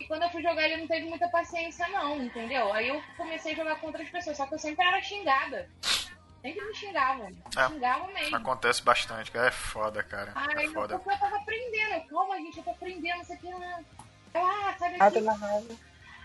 [0.00, 2.72] E quando eu fui jogar, ele não teve muita paciência, não, entendeu?
[2.72, 5.68] Aí eu comecei a jogar com outras pessoas, só que eu sempre era xingada.
[6.40, 7.26] Sempre me xingavam.
[7.56, 8.36] É, xingavam mesmo.
[8.36, 9.48] Acontece bastante, cara.
[9.48, 10.32] É foda, cara.
[10.36, 10.98] Ai, é foda.
[10.98, 12.06] Porque eu tava aprendendo.
[12.08, 13.84] Calma, gente, eu tô aprendendo, isso aqui não.
[14.34, 15.74] Ah, sabe ah, tem uma raiva.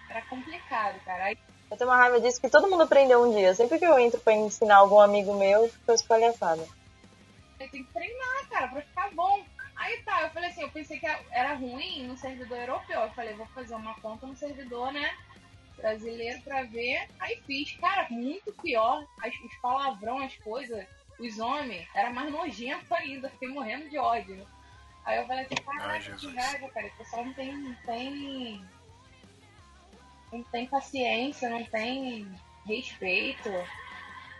[0.09, 1.23] Era complicado, cara.
[1.25, 1.37] Aí...
[1.73, 3.55] Eu tenho uma raiva disso que todo mundo aprendeu um dia.
[3.55, 6.63] Sempre que eu entro pra ensinar algum amigo meu, fica espalhaçada.
[7.57, 9.43] Tem que treinar, cara, pra ficar bom.
[9.75, 13.01] Aí tá, eu falei assim, eu pensei que era ruim no servidor europeu.
[13.01, 15.17] Eu falei, vou fazer uma conta no servidor, né?
[15.75, 17.09] Brasileiro pra ver.
[17.19, 19.03] Aí fiz, cara, muito pior.
[19.23, 20.85] As, os palavrão, as coisas,
[21.19, 23.29] os homens, era mais nojento ainda.
[23.31, 24.45] Fiquei morrendo de ódio.
[25.05, 26.85] Aí eu falei assim, caraca, que raiva, cara.
[26.85, 28.63] O pessoal não tem, não tem.
[30.33, 32.27] Não tem paciência, não tem
[32.65, 33.49] respeito.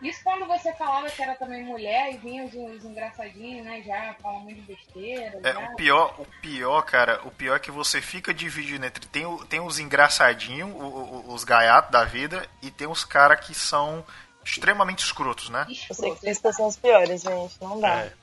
[0.02, 3.82] Isso quando você falava que era também mulher e vinha os, os engraçadinhos, né?
[3.84, 5.40] Já falando de besteira.
[5.44, 9.06] É, o pior, o pior, cara, o pior é que você fica dividindo entre.
[9.08, 10.70] Tem, tem os engraçadinhos,
[11.28, 14.04] os gaiatos da vida, e tem os caras que são
[14.44, 15.66] extremamente escrotos, né?
[15.90, 17.56] Eu sei que esses são os piores, gente.
[17.62, 18.02] Não dá.
[18.02, 18.14] É.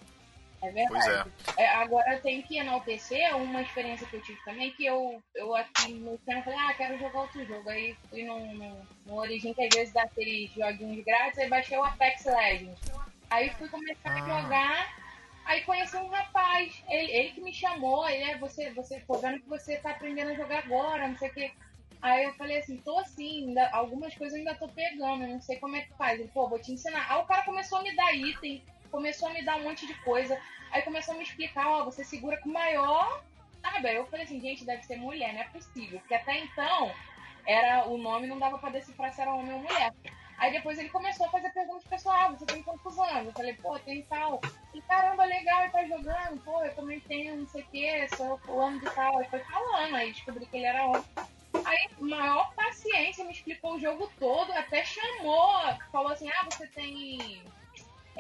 [0.63, 1.31] É verdade.
[1.57, 1.63] É.
[1.63, 5.55] É, agora eu tenho que enaltecer uma experiência que eu tive também, que eu, eu
[5.55, 7.69] aqui no canal falei, ah, quero jogar outro jogo.
[7.69, 11.79] Aí fui no, no, no Origin, que às vezes dá aqueles joguinhos grátis, aí baixei
[11.79, 12.79] o Apex Legends.
[13.31, 14.23] Aí fui começar ah.
[14.23, 14.97] a jogar,
[15.47, 19.41] aí conheci um rapaz, ele, ele que me chamou, ele é, você, você, tô vendo
[19.41, 21.53] que você tá aprendendo a jogar agora, não sei o que.
[22.03, 25.59] Aí eu falei assim, tô assim, ainda, algumas coisas eu ainda tô pegando, não sei
[25.59, 26.19] como é que faz.
[26.19, 27.07] Ele, pô, vou te ensinar.
[27.11, 29.95] Aí o cara começou a me dar item começou a me dar um monte de
[30.03, 30.39] coisa.
[30.71, 33.23] Aí começou a me explicar, ó, você segura com maior.
[33.63, 33.89] Sabe?
[33.89, 35.99] Aí eu falei assim, gente, deve ser mulher, não é possível.
[36.01, 36.93] Porque até então,
[37.47, 39.93] era o nome não dava pra decifrar se era homem ou mulher.
[40.39, 43.27] Aí depois ele começou a fazer perguntas pessoal, ah, você tem quantos anos?
[43.27, 44.41] Eu falei, pô, tem tal.
[44.73, 48.39] E caramba, legal, ele tá jogando, pô, eu também tenho não sei o que, sou
[48.39, 49.21] fulano de tal.
[49.21, 51.05] Ele foi falando, aí descobri que ele era homem.
[51.63, 57.43] Aí, maior paciência, me explicou o jogo todo, até chamou, falou assim, ah, você tem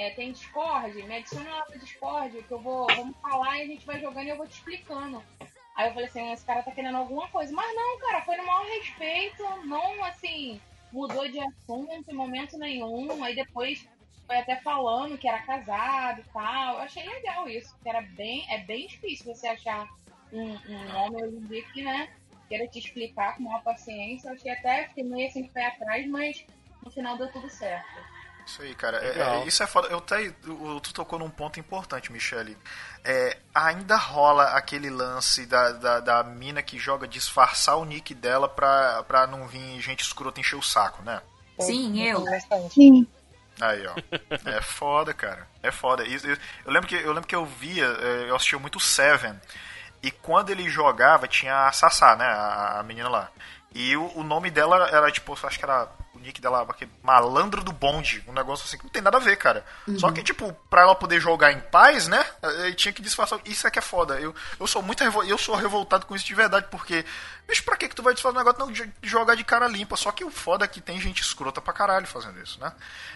[0.00, 3.66] é, tem Discord, me adiciona lá no Discord, que eu vou, vamos falar e a
[3.66, 5.22] gente vai jogando e eu vou te explicando.
[5.76, 7.54] Aí eu falei assim, esse cara tá querendo alguma coisa.
[7.54, 10.58] Mas não, cara, foi no maior respeito, não assim,
[10.90, 13.22] mudou de assunto em momento nenhum.
[13.22, 13.86] Aí depois
[14.26, 16.76] foi até falando que era casado e tal.
[16.76, 19.86] Eu achei legal isso, que era bem, é bem difícil você achar
[20.32, 22.08] um, um homem hoje em dia que, né,
[22.48, 24.30] queira te explicar com maior paciência.
[24.30, 26.42] Eu achei até, fiquei meio assim pé atrás, mas
[26.82, 28.10] no final deu tudo certo.
[28.50, 28.98] Isso aí, cara.
[28.98, 29.86] É, é, isso é foda.
[29.88, 30.28] Eu até,
[30.82, 32.58] tu tocou num ponto importante, Michele.
[33.04, 38.48] É, ainda rola aquele lance da, da, da, mina que joga disfarçar o nick dela
[38.48, 41.22] pra, pra não vir gente escrota encher o saco, né?
[41.60, 42.24] Sim, eu.
[42.70, 43.06] Sim.
[43.60, 43.94] Aí, ó.
[44.50, 45.46] É foda, cara.
[45.62, 46.02] É foda.
[46.02, 46.36] Eu, eu,
[46.66, 49.40] eu, lembro, que, eu lembro que eu via, é, eu assistia muito Seven.
[50.02, 52.24] E quando ele jogava, tinha a Sassá, né?
[52.24, 53.30] A, a menina lá.
[53.72, 56.66] E o, o, nome dela era, tipo, acho que era o nick dela,
[57.02, 58.22] Malandro do Bonde.
[58.26, 59.64] Um negócio assim que não tem nada a ver, cara.
[59.87, 59.96] Uhum.
[59.96, 62.24] Só que, tipo, pra ela poder jogar em paz, né?
[62.64, 63.38] Ele tinha que disfarçar.
[63.44, 64.18] Isso é que é foda.
[64.18, 65.22] Eu, eu sou muito revol...
[65.22, 67.04] eu sou revoltado com isso de verdade, porque.
[67.46, 69.96] Bicho, pra que, que tu vai disfarçar um negócio não de jogar de cara limpa?
[69.96, 72.72] Só que o foda é que tem gente escrota pra caralho fazendo isso, né?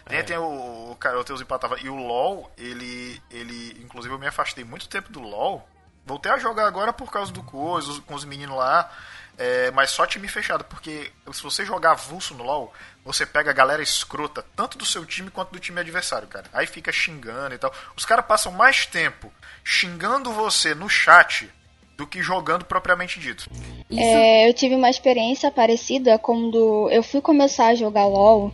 [0.06, 0.22] Tem, é.
[0.22, 1.80] tem o, o cara, o Teus empatava.
[1.80, 3.20] E o LOL, ele.
[3.28, 3.82] ele.
[3.82, 5.68] Inclusive eu me afastei muito tempo do LOL.
[6.06, 8.90] Voltei a jogar agora por causa do coisa, com os meninos lá.
[9.36, 12.72] É, mas só time fechado, porque se você jogar avulso no LoL,
[13.04, 16.46] você pega a galera escrota, tanto do seu time quanto do time adversário, cara.
[16.52, 17.72] Aí fica xingando e tal.
[17.96, 19.32] Os caras passam mais tempo
[19.64, 21.50] xingando você no chat
[21.96, 23.48] do que jogando propriamente dito.
[23.90, 28.52] É, eu tive uma experiência parecida quando eu fui começar a jogar LoL.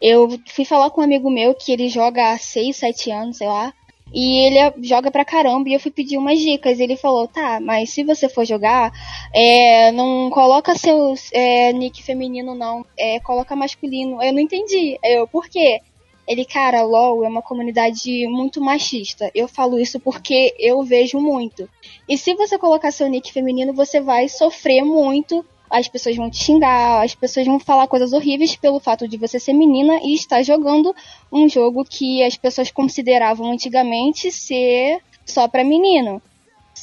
[0.00, 3.46] Eu fui falar com um amigo meu que ele joga há 6, 7 anos, sei
[3.46, 3.72] lá.
[4.14, 5.68] E ele joga pra caramba.
[5.68, 6.78] E eu fui pedir umas dicas.
[6.78, 8.92] Ele falou: tá, mas se você for jogar,
[9.34, 12.86] é, não coloca seu é, nick feminino, não.
[12.96, 14.22] É, coloca masculino.
[14.22, 14.96] Eu não entendi.
[15.02, 15.80] Eu, por quê?
[16.26, 19.30] Ele, cara, LOL é uma comunidade muito machista.
[19.34, 21.68] Eu falo isso porque eu vejo muito.
[22.08, 26.42] E se você colocar seu nick feminino, você vai sofrer muito as pessoas vão te
[26.42, 30.42] xingar, as pessoas vão falar coisas horríveis pelo fato de você ser menina e estar
[30.42, 30.94] jogando
[31.32, 36.22] um jogo que as pessoas consideravam antigamente ser só para menino.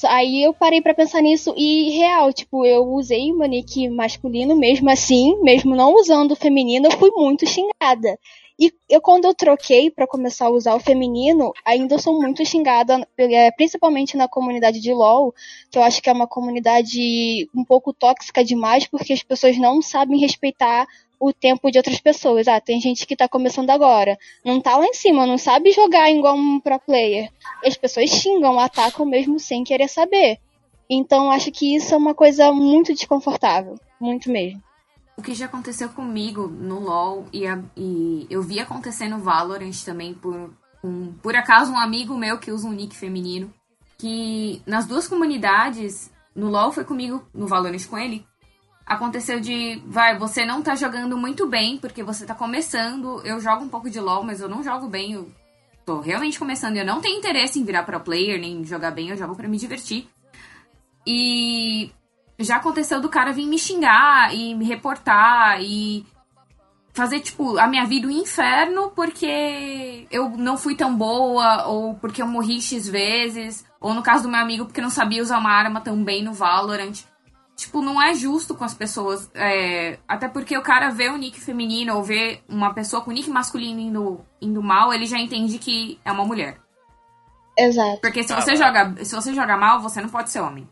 [0.07, 4.89] Aí eu parei para pensar nisso e real, tipo, eu usei o nick masculino mesmo
[4.89, 8.17] assim, mesmo não usando o feminino, eu fui muito xingada.
[8.61, 13.07] E eu, quando eu troquei para começar a usar o feminino, ainda sou muito xingada,
[13.17, 15.33] é, principalmente na comunidade de LoL,
[15.71, 19.81] que eu acho que é uma comunidade um pouco tóxica demais, porque as pessoas não
[19.81, 20.85] sabem respeitar
[21.19, 22.47] o tempo de outras pessoas.
[22.47, 26.11] Ah, tem gente que tá começando agora, não tá lá em cima, não sabe jogar
[26.11, 27.31] igual um pro player.
[27.65, 30.37] As pessoas xingam, atacam mesmo sem querer saber.
[30.87, 34.61] Então acho que isso é uma coisa muito desconfortável, muito mesmo
[35.21, 39.83] o que já aconteceu comigo no LoL e, a, e eu vi acontecer no Valorant
[39.85, 40.51] também por,
[40.83, 43.53] um, por acaso um amigo meu que usa um nick feminino,
[43.99, 48.25] que nas duas comunidades, no LoL foi comigo, no Valorant com ele,
[48.83, 53.63] aconteceu de, vai, você não tá jogando muito bem porque você tá começando, eu jogo
[53.63, 55.31] um pouco de LoL, mas eu não jogo bem, eu
[55.85, 59.17] tô realmente começando, eu não tenho interesse em virar pro player, nem jogar bem, eu
[59.17, 60.09] jogo para me divertir.
[61.05, 61.91] E
[62.43, 66.05] já aconteceu do cara vir me xingar e me reportar e
[66.93, 72.21] fazer, tipo, a minha vida um inferno porque eu não fui tão boa, ou porque
[72.21, 75.51] eu morri X vezes, ou no caso do meu amigo, porque não sabia usar uma
[75.51, 77.03] arma tão bem no Valorant.
[77.55, 79.29] Tipo, não é justo com as pessoas.
[79.35, 79.99] É...
[80.07, 83.79] Até porque o cara vê o nick feminino ou vê uma pessoa com nick masculino
[83.79, 86.57] indo, indo mal, ele já entende que é uma mulher.
[87.57, 87.99] Exato.
[88.01, 90.67] Porque se você, joga, se você joga mal, você não pode ser homem.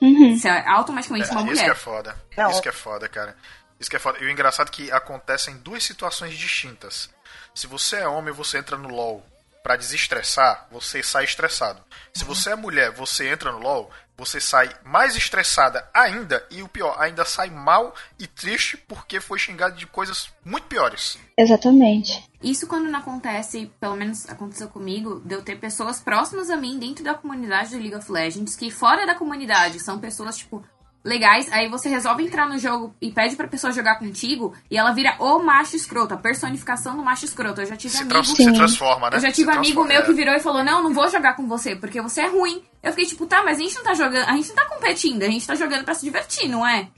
[0.00, 0.36] Uhum.
[0.36, 1.54] Você é automaticamente é, uma mulher.
[1.54, 2.16] Isso que é foda.
[2.36, 2.50] Não.
[2.50, 3.36] Isso que é foda, cara.
[3.80, 4.18] Isso que é foda.
[4.18, 7.10] E o engraçado é que acontecem duas situações distintas.
[7.54, 9.24] Se você é homem, você entra no LoL
[9.62, 11.82] para desestressar, você sai estressado.
[12.12, 12.28] Se uhum.
[12.28, 16.96] você é mulher, você entra no LoL, você sai mais estressada ainda e o pior,
[16.98, 21.18] ainda sai mal e triste porque foi xingado de coisas muito piores.
[21.36, 22.24] Exatamente.
[22.42, 26.78] Isso quando não acontece, pelo menos aconteceu comigo, de eu ter pessoas próximas a mim
[26.78, 30.64] dentro da comunidade do League of Legends que fora da comunidade são pessoas tipo
[31.06, 34.90] legais, aí você resolve entrar no jogo e pede pra pessoa jogar contigo e ela
[34.90, 37.60] vira o macho escroto, a personificação do macho escroto.
[37.60, 38.24] Eu já tive se amigo.
[38.24, 39.16] Se transforma, né?
[39.16, 40.02] Eu já tive se amigo meu é.
[40.02, 42.62] que virou e falou: Não, não vou jogar com você, porque você é ruim.
[42.82, 45.22] Eu fiquei tipo, tá, mas a gente não tá jogando, a gente não tá competindo,
[45.22, 46.88] a gente tá jogando para se divertir, não é?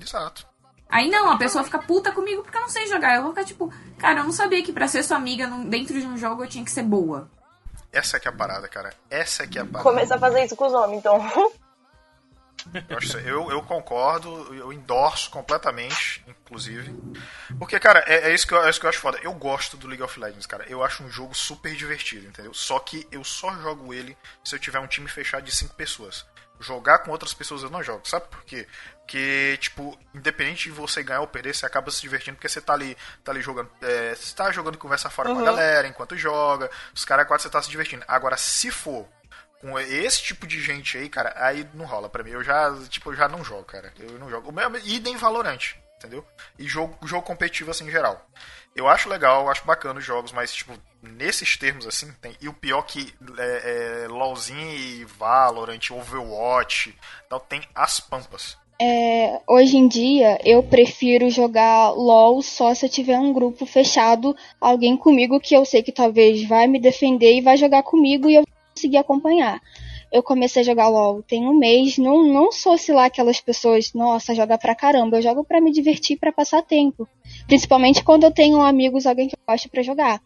[0.00, 0.46] Exato.
[0.88, 3.16] Aí não, a pessoa fica puta comigo porque eu não sei jogar.
[3.16, 6.06] Eu vou ficar tipo, cara, eu não sabia que pra ser sua amiga dentro de
[6.06, 7.28] um jogo eu tinha que ser boa.
[7.92, 8.92] Essa é que é a parada, cara.
[9.10, 9.82] Essa é que é a parada.
[9.82, 11.18] Começa a fazer isso com os homens, então.
[13.24, 16.94] Eu, eu, concordo, eu endorso completamente, inclusive.
[17.58, 19.18] Porque, cara, é, é, isso que eu, é isso que eu acho foda.
[19.22, 20.64] Eu gosto do League of Legends, cara.
[20.68, 22.54] Eu acho um jogo super divertido, entendeu?
[22.54, 26.26] Só que eu só jogo ele se eu tiver um time fechado de cinco pessoas.
[26.60, 28.08] Jogar com outras pessoas eu não jogo.
[28.08, 28.66] Sabe por quê?
[28.98, 32.72] Porque, tipo, independente de você ganhar ou perder, você acaba se divertindo porque você tá
[32.72, 33.70] ali, tá ali jogando.
[33.82, 35.34] É, você tá jogando conversa fora uhum.
[35.34, 35.56] com a uhum.
[35.56, 36.70] galera enquanto joga.
[36.94, 38.04] Os caras quase você tá se divertindo.
[38.08, 39.06] Agora, se for
[39.64, 42.32] com esse tipo de gente aí, cara, aí não rola pra mim.
[42.32, 43.90] Eu já, tipo, eu já não jogo, cara.
[43.98, 44.52] Eu não jogo.
[44.84, 46.22] E nem Valorante, entendeu?
[46.58, 48.26] E jogo, jogo competitivo assim em geral.
[48.76, 52.36] Eu acho legal, acho bacana os jogos, mas, tipo, nesses termos assim, tem.
[52.42, 56.94] E o pior que é, é LOLzinho e Valorant, Overwatch,
[57.30, 58.58] tal, tem as pampas.
[58.78, 64.36] É, hoje em dia eu prefiro jogar LOL só se eu tiver um grupo fechado,
[64.60, 68.34] alguém comigo que eu sei que talvez vai me defender e vai jogar comigo e
[68.34, 68.44] eu
[68.74, 69.60] conseguir acompanhar.
[70.12, 71.22] eu comecei a jogar LOL.
[71.22, 75.16] Tem um mês, não, não sou, sei lá, aquelas pessoas, nossa, joga pra caramba.
[75.16, 77.08] Eu jogo pra me divertir, pra passar tempo.
[77.48, 80.20] Principalmente quando eu tenho amigos, alguém que eu gosto pra jogar.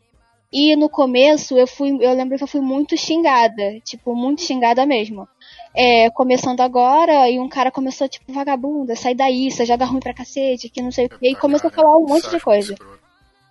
[0.53, 4.85] E no começo eu fui, eu lembro que eu fui muito xingada, tipo, muito xingada
[4.87, 5.27] mesmo.
[5.75, 10.15] É, começando agora, e um cara começou, tipo, vagabunda, sai daí, você joga ruim pra
[10.15, 12.75] cacete, que não sei o que, e começou a falar um monte de coisa.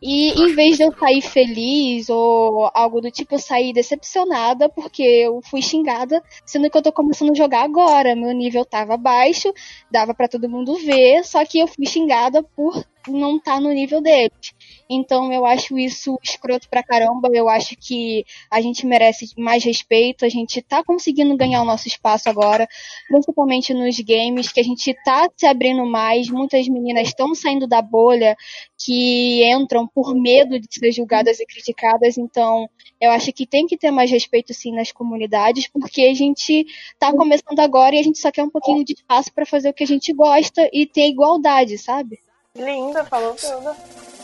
[0.02, 5.02] E em vez de eu sair feliz ou algo do tipo, eu saí decepcionada porque
[5.02, 8.16] eu fui xingada, sendo que eu tô começando a jogar agora.
[8.16, 9.52] Meu nível tava baixo,
[9.90, 13.72] dava para todo mundo ver, só que eu fui xingada por não estar tá no
[13.72, 14.54] nível deles.
[14.90, 17.30] Então eu acho isso escroto pra caramba.
[17.34, 20.26] Eu acho que a gente merece mais respeito.
[20.26, 22.68] A gente tá conseguindo ganhar o nosso espaço agora,
[23.08, 26.30] principalmente nos games, que a gente tá se abrindo mais.
[26.30, 28.36] Muitas meninas estão saindo da bolha
[28.78, 32.18] que entram por medo de ser julgadas e criticadas.
[32.18, 36.66] Então eu acho que tem que ter mais respeito sim nas comunidades, porque a gente
[37.00, 39.74] tá começando agora e a gente só quer um pouquinho de espaço para fazer o
[39.74, 42.20] que a gente gosta e ter igualdade, sabe?
[42.56, 44.17] Linda, falou tudo.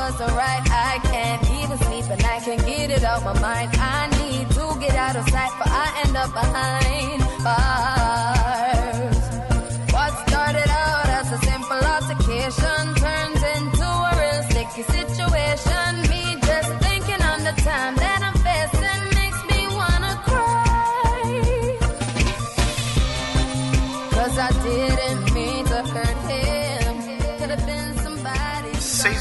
[0.00, 0.64] Was alright.
[0.70, 3.70] I can't even sleep and I can't get it out my mind.
[3.74, 7.99] I need to get out of sight, but I end up behind bars.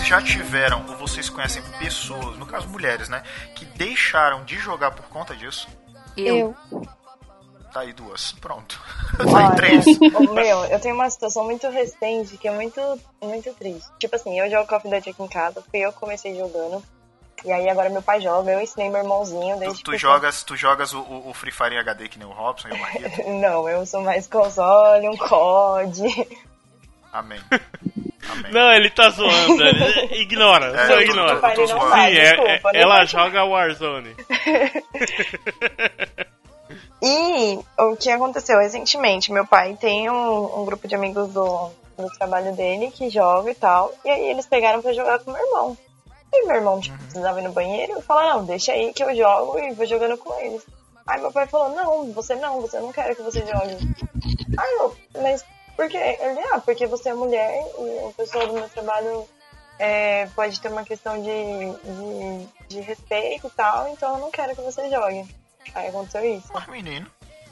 [0.09, 3.21] Já tiveram ou vocês conhecem pessoas, no caso mulheres, né,
[3.53, 5.67] que deixaram de jogar por conta disso?
[6.17, 6.55] Eu.
[7.71, 8.81] Tá aí duas, pronto.
[9.31, 9.85] tá aí três.
[10.33, 12.81] meu, eu tenho uma situação muito recente que é muito,
[13.21, 13.87] muito triste.
[13.99, 16.83] Tipo assim, eu jogo Call of Duty aqui em casa, fui eu que comecei jogando.
[17.45, 20.57] E aí agora meu pai joga, eu ensinei meu irmãozinho desde Tu, tu jogas, tu
[20.57, 23.29] jogas o, o, Free Fire em HD que nem o Robson e o Marquito?
[23.39, 26.27] Não, eu sou mais console, um COD.
[27.13, 27.39] Amém.
[28.27, 28.51] Amém.
[28.51, 29.63] Não, ele tá zoando.
[29.63, 31.39] Ele ignora, é, só ignora.
[31.53, 34.15] Tô, tô, Sim, é, desculpa, é, ela joga Warzone.
[37.01, 39.31] e o que aconteceu recentemente?
[39.31, 43.55] Meu pai tem um, um grupo de amigos do, do trabalho dele que joga e
[43.55, 43.93] tal.
[44.03, 45.77] E aí eles pegaram pra jogar com meu irmão.
[46.31, 47.03] E meu irmão tipo, uhum.
[47.03, 50.17] precisava ir no banheiro e falou: Não, deixa aí que eu jogo e vou jogando
[50.17, 50.63] com eles.
[51.07, 53.77] Aí meu pai falou: Não, você não, você não quer que você jogue.
[54.57, 55.43] Aí eu, mas
[55.79, 59.25] porque ele, ah, porque você é mulher e a pessoa do meu trabalho
[59.79, 64.53] é, pode ter uma questão de, de, de, respeito e tal, então eu não quero
[64.53, 65.25] que você jogue.
[65.73, 66.49] Aí aconteceu isso.
[66.53, 67.07] Ah, menino.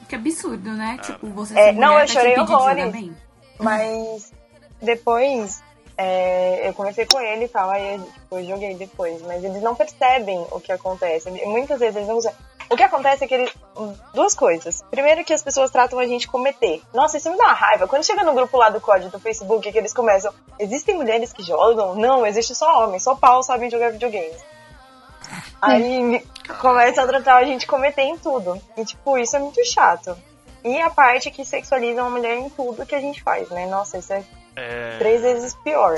[0.06, 0.98] Que absurdo, né?
[0.98, 1.02] É.
[1.04, 3.12] Tipo, você é, Não, eu chorei horrores.
[3.58, 4.30] Mas
[4.82, 5.62] depois
[5.96, 9.22] é, eu conversei com ele e tal, aí tipo, eu joguei depois.
[9.22, 11.30] Mas eles não percebem o que acontece.
[11.46, 12.20] Muitas vezes eles não
[12.70, 13.52] o que acontece é que eles.
[14.12, 14.82] Duas coisas.
[14.90, 16.82] Primeiro, que as pessoas tratam a gente como ET.
[16.92, 17.88] Nossa, isso me dá uma raiva.
[17.88, 20.32] Quando chega no grupo lá do código do Facebook, que eles começam.
[20.58, 21.94] Existem mulheres que jogam?
[21.94, 23.02] Não, existe só homens.
[23.02, 24.36] Só pau sabem jogar videogame.
[25.60, 26.24] Aí
[26.60, 28.60] começa a tratar a gente como ET em tudo.
[28.76, 30.16] E, tipo, isso é muito chato.
[30.64, 33.66] E a parte que sexualiza uma mulher em tudo que a gente faz, né?
[33.66, 34.24] Nossa, isso é,
[34.56, 34.98] é...
[34.98, 35.96] três vezes pior.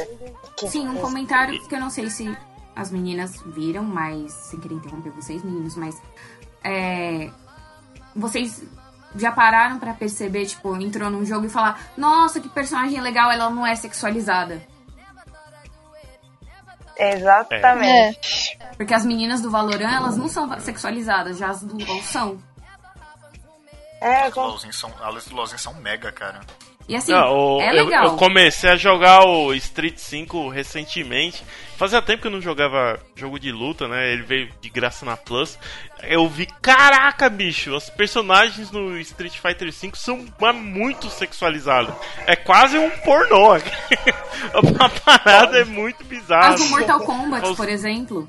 [0.69, 2.37] Sim, um comentário que eu não sei se
[2.77, 6.01] as meninas viram, mas sem querer interromper vocês, meninos, mas
[6.63, 7.31] é,
[8.15, 8.63] vocês
[9.17, 13.51] já pararam para perceber, tipo, entrou num jogo e falar, nossa, que personagem legal, ela
[13.51, 14.63] não é sexualizada.
[16.97, 18.59] Exatamente.
[18.61, 18.75] É.
[18.77, 22.43] Porque as meninas do Valorant, elas não são sexualizadas, já as do LoL são.
[24.01, 26.41] É, as do são, as do LoLzinho são mega, cara.
[26.91, 28.05] E assim, não, o, é legal.
[28.05, 31.45] Eu, eu, comecei a jogar o Street 5 recentemente.
[31.77, 34.13] Fazia tempo que eu não jogava jogo de luta, né?
[34.13, 35.57] Ele veio de graça na Plus.
[36.03, 41.95] Eu vi, caraca, bicho, os personagens no Street Fighter 5 são muito sexualizados.
[42.27, 43.53] É quase um pornô.
[43.55, 46.55] a parada é muito bizarra.
[46.55, 47.57] As do Mortal Kombat, os...
[47.57, 48.29] por exemplo.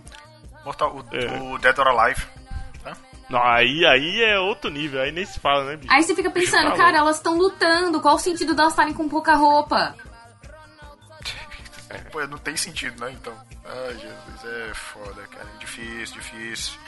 [0.63, 1.41] Mortal, o, é.
[1.41, 2.21] o Dead or Alive.
[3.37, 5.93] Aí, aí é outro nível, aí nem se fala, né, bicho?
[5.93, 9.35] Aí você fica pensando, cara, elas estão lutando, qual o sentido delas estarem com pouca
[9.35, 9.95] roupa?
[11.89, 13.33] É, pô, não tem sentido, né, então.
[13.65, 16.79] Ai, Jesus, é foda, cara, difícil, difícil.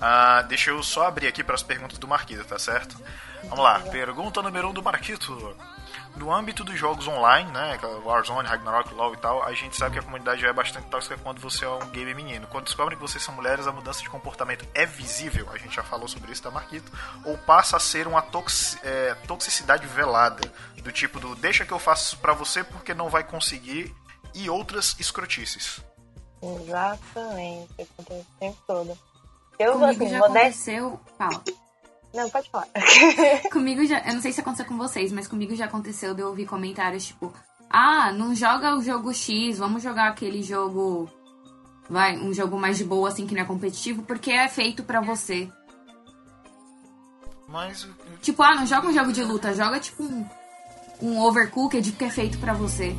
[0.00, 2.96] Ah, deixa eu só abrir aqui para as perguntas do Marquito, tá certo?
[3.44, 5.56] Vamos lá, pergunta número 1 um do Marquito
[6.16, 9.98] no âmbito dos jogos online, né, Warzone, Ragnarok, LoL e tal, a gente sabe que
[9.98, 12.46] a comunidade já é bastante tóxica quando você é um gamer menino.
[12.46, 15.82] Quando descobrem que vocês são mulheres, a mudança de comportamento é visível, a gente já
[15.82, 16.90] falou sobre isso, tá, Marquito?
[17.24, 20.50] Ou passa a ser uma toxi é, toxicidade velada,
[20.82, 23.94] do tipo do deixa que eu faço isso pra você porque não vai conseguir,
[24.34, 25.80] e outras escrotices.
[26.42, 28.98] Exatamente, acontece o tempo todo.
[29.58, 30.78] Eu, Comigo assim, já modéstia.
[30.78, 31.00] aconteceu.
[31.16, 31.42] Fala.
[32.14, 32.68] Não, pode falar.
[33.52, 34.00] Comigo já.
[34.00, 37.06] Eu não sei se aconteceu com vocês, mas comigo já aconteceu de eu ouvir comentários
[37.06, 37.32] tipo:
[37.70, 41.08] Ah, não joga o jogo X, vamos jogar aquele jogo.
[41.88, 45.00] Vai, um jogo mais de boa, assim, que não é competitivo, porque é feito pra
[45.00, 45.48] você.
[47.48, 47.88] Mas
[48.20, 50.28] Tipo, ah, não joga um jogo de luta, joga tipo um,
[51.00, 52.94] um overcooked que é feito pra você.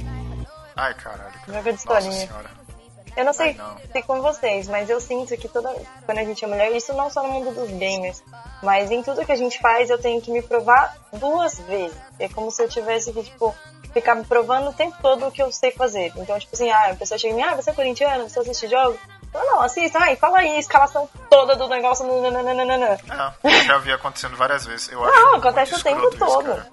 [0.75, 1.33] Ai, caralho.
[1.45, 1.63] cara.
[1.63, 2.66] Jogo de Nossa senhora.
[3.15, 3.77] Eu não sei Ai, não.
[3.91, 5.73] se com vocês, mas eu sinto que toda
[6.05, 8.23] quando a gente é mulher, isso não só no mundo dos gamers,
[8.61, 11.97] mas em tudo que a gente faz, eu tenho que me provar duas vezes.
[12.19, 13.55] É como se eu tivesse que, tipo,
[13.93, 16.11] ficar me provando o tempo todo o que eu sei fazer.
[16.15, 18.67] Então, tipo assim, ah, a pessoa chega em mim, ah, você é corintiano, você assiste
[18.67, 18.99] jogos?
[19.33, 22.05] Eu não, assista, ai, fala aí, a escalação toda do negócio.
[22.31, 22.97] nananana.
[23.09, 24.89] Ah, eu já vi acontecendo várias vezes.
[24.91, 26.45] Eu acho Não, acontece o tempo isso, todo.
[26.45, 26.69] cara.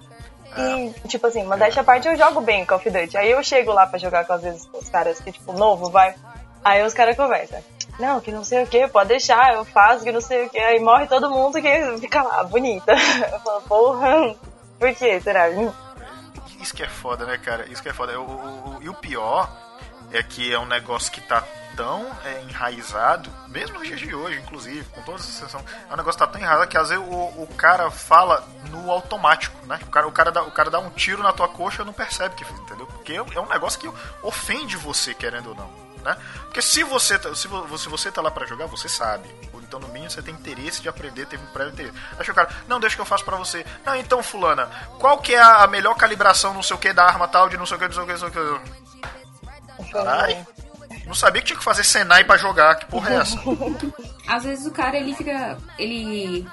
[0.61, 3.17] E, tipo assim, modéstia à parte, eu jogo bem Call of Duty.
[3.17, 6.15] Aí eu chego lá pra jogar com, às vezes, os caras que, tipo, novo, vai.
[6.63, 7.59] Aí os caras conversam.
[7.99, 10.57] Não, que não sei o que, pode deixar, eu faço, que não sei o que.
[10.59, 12.91] Aí morre todo mundo que fica lá, bonita.
[13.31, 14.35] Eu falo, porra,
[14.79, 15.47] por que será?
[16.59, 17.65] Isso que é foda, né, cara?
[17.69, 18.19] Isso que é foda.
[18.19, 19.49] O, o- o- e o pior
[20.11, 21.43] é que é um negócio que tá
[21.75, 25.97] tão é, enraizado, mesmo nos dias de hoje, inclusive, com toda essa sensação, é um
[25.97, 27.13] negócio que tá tão enraizado que às vezes o,
[27.43, 29.79] o cara fala no automático, né?
[29.83, 31.93] O cara, o, cara dá, o cara dá um tiro na tua coxa e não
[31.93, 32.85] percebe que fez, entendeu?
[32.87, 33.91] Porque é um negócio que
[34.23, 35.85] ofende você, querendo ou não.
[36.03, 36.15] Né?
[36.43, 37.47] Porque se você, tá- se,
[37.79, 39.27] se você tá lá pra jogar, você sabe.
[39.63, 41.97] Então, no mínimo, você tem interesse de aprender, teve um prévio interesse.
[42.19, 43.65] Aí o cara, não, deixa que eu faço pra você.
[43.83, 44.69] Não, então, fulana,
[44.99, 47.57] qual que é a a melhor calibração, não sei o que, da arma tal, de
[47.57, 48.59] não sei o que, não sei o que, não sei o
[49.81, 49.91] que.
[49.91, 50.47] Caralho.
[51.05, 53.39] Não sabia que tinha que fazer Senai pra jogar, que porra é essa?
[54.27, 55.57] Às vezes o cara ele fica.
[55.77, 56.47] ele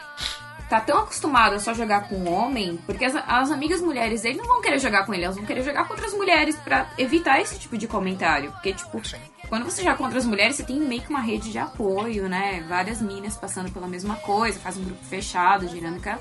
[0.69, 4.47] tá tão acostumado a só jogar com homem, porque as, as amigas mulheres dele não
[4.47, 7.59] vão querer jogar com ele, elas vão querer jogar com outras mulheres pra evitar esse
[7.59, 8.51] tipo de comentário.
[8.53, 9.19] Porque, tipo, Sim.
[9.51, 12.65] quando você joga com outras mulheres, você tem meio que uma rede de apoio, né?
[12.69, 16.19] Várias minas passando pela mesma coisa, faz um grupo fechado, dinâmica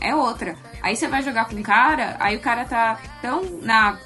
[0.00, 0.56] é outra.
[0.82, 3.98] Aí você vai jogar com um cara, aí o cara tá tão na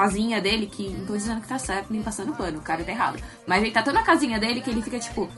[0.00, 0.88] casinha dele que.
[0.90, 3.22] Não tô dizendo que tá certo, nem passando pano, o cara tá errado.
[3.46, 5.28] Mas ele tá tão na casinha dele que ele fica tipo.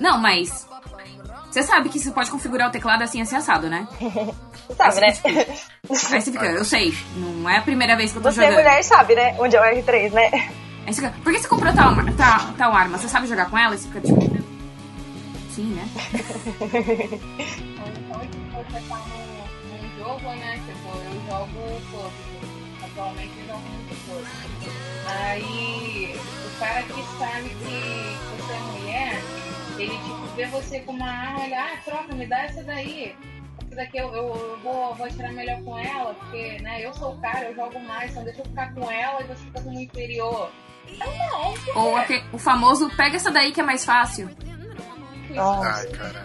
[0.00, 0.66] Não, mas.
[1.50, 3.86] Você sabe que você pode configurar o teclado assim, assim, assado, né?
[4.68, 5.06] Você sabe, né?
[5.88, 8.56] Aí você fica, eu sei, não é a primeira vez que eu tô Você, jogando.
[8.58, 9.34] mulher, sabe, né?
[9.38, 10.28] Onde é o R3, né?
[10.86, 12.98] Aí você fica, por que você comprou tal, arma- tal, tal arma?
[12.98, 13.74] Você sabe jogar com ela?
[13.74, 14.20] E você fica tipo.
[15.54, 15.88] Sim, né?
[16.60, 20.60] Ou então, se você tá num, num jogo, né?
[20.66, 22.37] Tipo, eu jogo todos.
[22.98, 23.88] Atualmente eu jogo muito.
[25.06, 29.22] Aí o cara que sabe que você é mulher,
[29.78, 33.14] ele tipo, vê você com uma arma, ele, ah, troca, me dá essa daí.
[33.66, 37.12] Essa daqui eu, eu, eu vou, vou atirar melhor com ela, porque né, eu sou
[37.14, 39.78] o cara, eu jogo mais, então deixa eu ficar com ela e você fica como
[39.80, 40.50] inferior.
[40.88, 44.28] Então não, porque Ou aque- o famoso, pega essa daí que é mais fácil.
[45.30, 45.68] Nossa.
[45.68, 46.24] Ai, cara.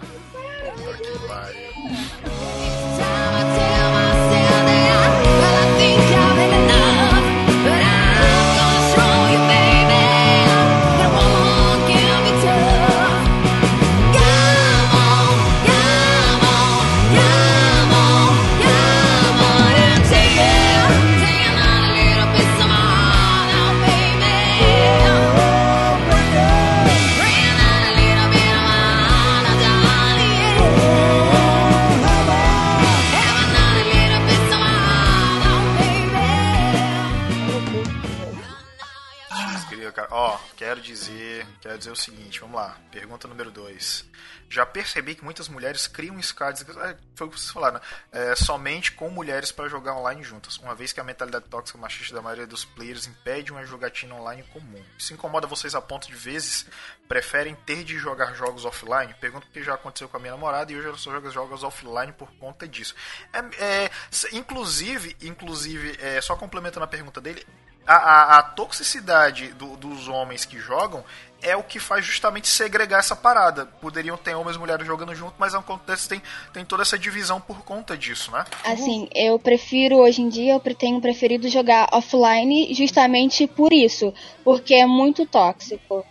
[0.76, 1.74] Puta que pariu.
[39.92, 42.78] Cara, ó, quero dizer, quero dizer o seguinte, vamos lá.
[42.92, 44.06] Pergunta número 2.
[44.50, 47.82] Já percebi que muitas mulheres criam squads, é, foi o que vocês falaram, né?
[48.12, 52.14] É, somente com mulheres para jogar online juntas, uma vez que a mentalidade tóxica machista
[52.14, 54.84] da maioria dos players impede uma jogatina online comum.
[54.98, 56.68] Isso incomoda vocês a ponto de vezes
[57.08, 59.14] preferem ter de jogar jogos offline?
[59.16, 62.14] Pergunto porque já aconteceu com a minha namorada e hoje ela só joga jogos offline
[62.14, 62.94] por conta disso.
[63.34, 63.40] É,
[63.86, 63.92] é,
[64.34, 67.46] inclusive, inclusive, é, só complementando a pergunta dele,
[67.86, 71.04] a, a- a toxicidade do- dos homens que jogam
[71.42, 73.66] é o que faz justamente segregar essa parada.
[73.82, 76.22] Poderiam ter homens e mulheres jogando junto, mas acontece tem,
[76.54, 78.46] tem toda essa divisão por conta disso, né?
[78.64, 84.74] Assim, eu prefiro, hoje em dia, eu tenho preferido jogar offline justamente por isso, porque
[84.74, 86.06] é muito tóxico.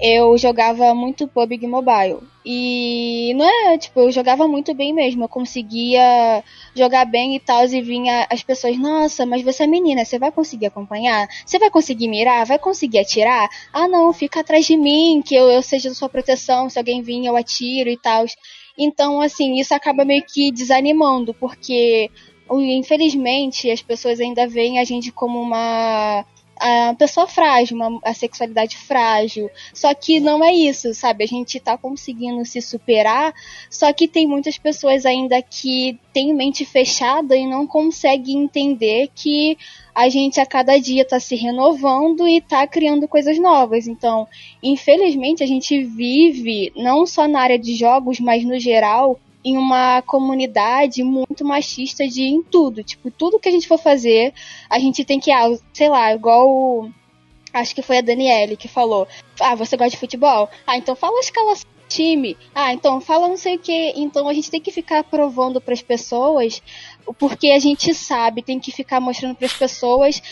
[0.00, 2.18] Eu jogava muito PUBG Mobile.
[2.44, 5.24] E não é, tipo, eu jogava muito bem mesmo.
[5.24, 6.44] Eu conseguia
[6.74, 7.64] jogar bem e tal.
[7.64, 11.26] E vinha as pessoas, nossa, mas você é menina, você vai conseguir acompanhar?
[11.44, 12.44] Você vai conseguir mirar?
[12.44, 13.48] Vai conseguir atirar?
[13.72, 16.68] Ah, não, fica atrás de mim, que eu, eu seja sua proteção.
[16.68, 18.26] Se alguém vir, eu atiro e tal.
[18.78, 22.10] Então, assim, isso acaba meio que desanimando, porque
[22.50, 26.24] infelizmente as pessoas ainda veem a gente como uma
[26.58, 29.50] a pessoa frágil, uma, a sexualidade frágil.
[29.74, 31.24] Só que não é isso, sabe?
[31.24, 33.34] A gente tá conseguindo se superar,
[33.70, 39.58] só que tem muitas pessoas ainda que têm mente fechada e não conseguem entender que
[39.94, 43.86] a gente a cada dia tá se renovando e tá criando coisas novas.
[43.86, 44.26] Então,
[44.62, 50.02] infelizmente, a gente vive, não só na área de jogos, mas no geral, em uma
[50.02, 52.82] comunidade muito machista de em tudo.
[52.82, 54.34] Tipo, tudo que a gente for fazer,
[54.68, 56.90] a gente tem que, ah, sei lá, igual.
[57.52, 59.06] Acho que foi a Daniele que falou.
[59.40, 60.50] Ah, você gosta de futebol?
[60.66, 62.36] Ah, então fala a escalação do time.
[62.52, 63.92] Ah, então fala não sei o que.
[63.94, 66.60] Então a gente tem que ficar provando para as pessoas,
[67.14, 70.22] porque a gente sabe, tem que ficar mostrando para as pessoas,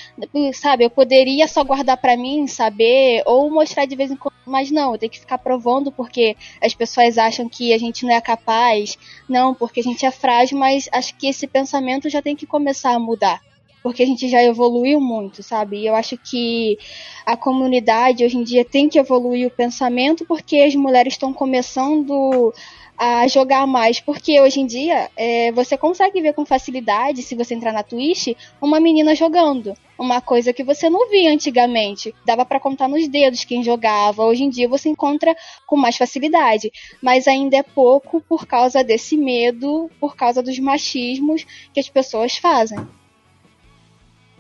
[0.55, 0.85] sabe?
[0.85, 4.93] Eu poderia só guardar para mim, saber, ou mostrar de vez em quando, mas não,
[4.93, 8.99] eu tenho que ficar provando porque as pessoas acham que a gente não é capaz,
[9.29, 12.95] não, porque a gente é frágil, mas acho que esse pensamento já tem que começar
[12.95, 13.41] a mudar.
[13.83, 15.81] Porque a gente já evoluiu muito, sabe?
[15.81, 16.79] E eu acho que
[17.27, 22.51] a comunidade hoje em dia tem que evoluir o pensamento porque as mulheres estão começando
[22.97, 24.01] a jogar mais.
[24.01, 28.29] Porque hoje em dia é, você consegue ver com facilidade, se você entrar na Twitch,
[28.61, 29.77] uma menina jogando.
[29.97, 32.15] Uma coisa que você não via antigamente.
[32.25, 34.25] Dava pra contar nos dedos quem jogava.
[34.25, 35.37] Hoje em dia você encontra
[35.67, 36.73] com mais facilidade.
[37.01, 42.37] Mas ainda é pouco por causa desse medo, por causa dos machismos que as pessoas
[42.37, 42.79] fazem.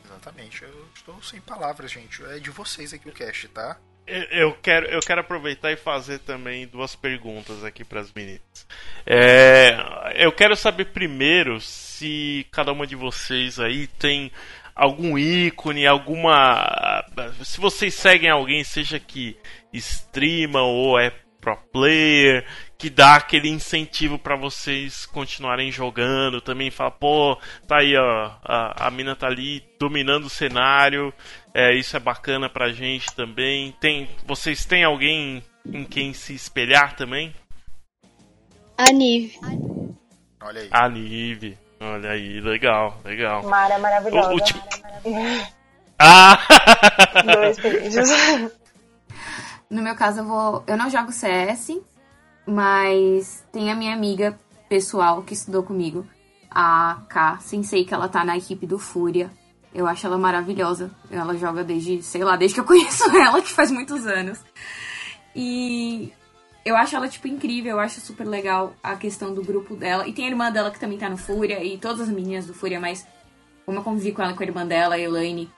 [0.05, 0.63] Exatamente.
[0.63, 2.23] Eu estou sem palavras, gente.
[2.25, 3.79] É de vocês aqui o cast, tá?
[4.07, 8.67] Eu- quero, eu quero aproveitar e fazer também duas perguntas aqui para as meninas.
[9.07, 9.77] É,
[10.17, 14.31] eu quero saber primeiro se cada uma de vocês aí tem
[14.75, 17.03] algum ícone, alguma.
[17.43, 19.39] Se vocês seguem alguém, seja que
[19.73, 22.47] streama ou é pro player,
[22.79, 27.39] que dá aquele incentivo para vocês continuarem jogando, também fala, pô,
[27.69, 31.13] tá aí, ó, a, a mina tá ali dominando o cenário,
[31.55, 33.73] é, isso é bacana pra gente também.
[33.81, 37.33] Tem, vocês têm alguém em quem se espelhar também?
[38.77, 39.39] A Nive.
[40.43, 40.69] Olha aí.
[40.71, 41.57] A Nive.
[41.81, 43.43] Olha aí, legal, legal.
[43.45, 44.31] Mara maravilhosa.
[44.33, 44.61] O- o tipo-
[45.99, 46.39] Ah!
[47.25, 48.09] Dois beijos.
[49.71, 50.63] No meu caso, eu vou.
[50.69, 51.81] Eu não jogo CS,
[52.47, 54.39] mas tem a minha amiga
[54.69, 56.07] pessoal que estudou comigo,
[56.51, 59.31] a K Sensei, que ela tá na equipe do Fúria.
[59.75, 60.91] Eu acho ela maravilhosa.
[61.11, 64.39] Ela joga desde, sei lá, desde que eu conheço ela, que faz muitos anos.
[65.35, 66.13] E
[66.65, 67.73] eu acho ela, tipo, incrível.
[67.73, 70.07] Eu acho super legal a questão do grupo dela.
[70.07, 72.55] E tem a irmã dela que também tá no Fúria, e todas as meninas do
[72.55, 73.07] Fúria, mas
[73.67, 75.51] como eu convivi com ela com a irmã dela, a Elaine,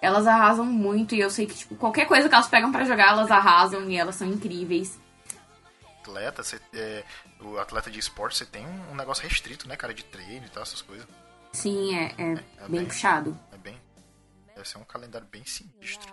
[0.00, 1.14] elas arrasam muito.
[1.14, 3.96] E eu sei que, tipo, qualquer coisa que elas pegam pra jogar, elas arrasam e
[3.96, 4.98] elas são incríveis.
[6.00, 7.04] Atleta, você, é,
[7.40, 10.62] o atleta de esporte, você tem um, negócio restrito, né, cara, de treino e tal,
[10.62, 11.06] essas coisas.
[11.52, 12.32] Sim, é, é
[12.64, 13.38] É bem puxado.
[14.58, 14.62] É.
[14.62, 16.12] Deve ser um calendário bem sinistro.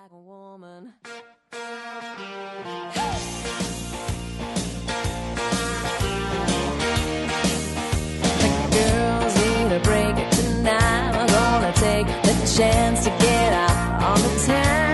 [10.31, 11.27] Tonight.
[11.27, 14.84] Gonna take the chance to get out on the town.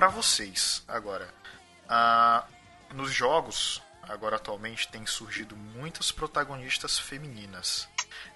[0.00, 1.28] Pra vocês agora.
[1.86, 2.46] Ah,
[2.94, 7.86] nos jogos, agora atualmente, tem surgido muitas protagonistas femininas.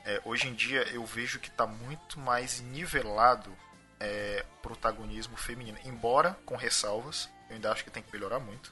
[0.04, 3.50] É, hoje em dia eu vejo que está muito mais nivelado
[3.98, 8.70] é, protagonismo feminino, embora com ressalvas, eu ainda acho que tem que melhorar muito.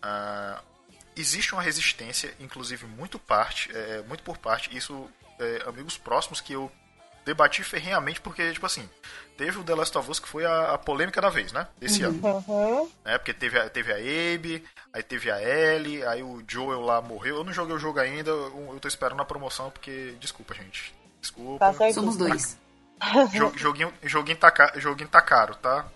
[0.00, 0.62] Ah,
[1.14, 6.54] existe uma resistência, inclusive muito parte, é, muito por parte, isso é, amigos próximos que
[6.54, 6.72] eu
[7.28, 8.88] debati ferrenhamente porque tipo assim,
[9.36, 11.68] teve o The Last of Us que foi a, a polêmica da vez, né?
[11.78, 12.90] Desse ano, Uhum.
[13.04, 13.18] né?
[13.18, 17.36] Porque teve a, teve a Abe, aí teve a Ellie, aí o Joel lá morreu.
[17.36, 20.94] Eu não joguei o jogo ainda, eu, eu tô esperando a promoção porque desculpa, gente.
[21.20, 21.58] Desculpa.
[21.66, 21.94] Tá certo.
[21.94, 22.58] Somos dois.
[23.32, 25.86] Jo- joguinho, joguinho, tá, ca- joguinho tá caro, tá?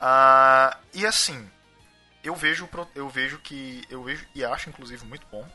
[0.00, 1.48] Ah, e assim,
[2.24, 3.84] eu vejo, eu vejo que.
[3.88, 5.46] Eu vejo e acho, inclusive, muito bom.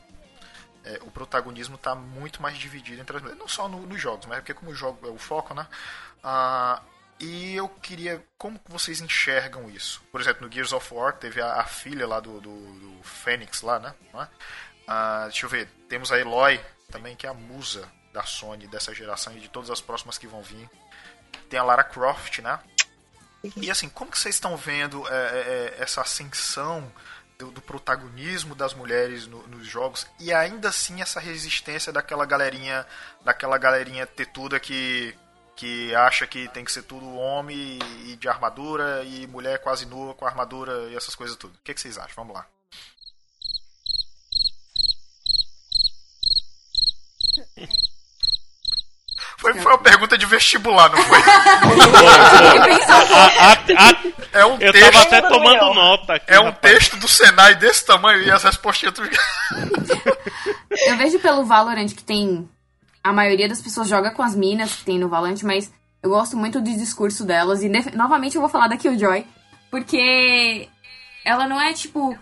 [0.84, 3.40] É, o protagonismo tá muito mais dividido entre as mulheres.
[3.40, 5.66] Não só no- nos jogos, mas porque como o jogo é o foco, né?
[6.22, 6.80] Ah,
[7.20, 8.24] e eu queria.
[8.36, 10.00] Como vocês enxergam isso?
[10.12, 13.62] Por exemplo, no Gears of War teve a, a filha lá do, do, do Fênix
[13.62, 13.94] lá, né?
[14.14, 14.28] É?
[14.86, 15.68] Ah, deixa eu ver.
[15.88, 16.60] Temos a Eloy
[16.90, 20.26] também, que é a musa da Sony dessa geração e de todas as próximas que
[20.26, 20.68] vão vir.
[21.50, 22.58] Tem a Lara Croft, né?
[23.56, 25.14] E assim, como que vocês estão vendo é, é,
[25.78, 26.90] é, essa ascensão
[27.38, 32.84] do, do protagonismo das mulheres no- nos jogos e ainda assim essa resistência daquela galerinha,
[33.24, 35.16] daquela galerinha tetuda que
[35.54, 40.14] que acha que tem que ser tudo homem e de armadura e mulher quase nua
[40.14, 41.52] com armadura e essas coisas tudo.
[41.56, 42.14] O que, que vocês acham?
[42.24, 42.46] Vamos lá.
[49.38, 51.18] Foi, foi uma pergunta de vestibular, não foi?
[53.08, 56.24] A- a- a- É um eu texto, tava até do tomando nota aqui.
[56.28, 56.60] é um rapaz.
[56.72, 59.08] texto do Senai desse tamanho e as respostinhas tudo...
[60.86, 62.48] Eu vejo pelo Valorant que tem.
[63.02, 65.72] A maioria das pessoas joga com as minas que tem no Valorant, mas
[66.02, 67.62] eu gosto muito do discurso delas.
[67.62, 69.24] E novamente eu vou falar da Killjoy.
[69.70, 70.68] Porque
[71.24, 72.18] ela não é tipo.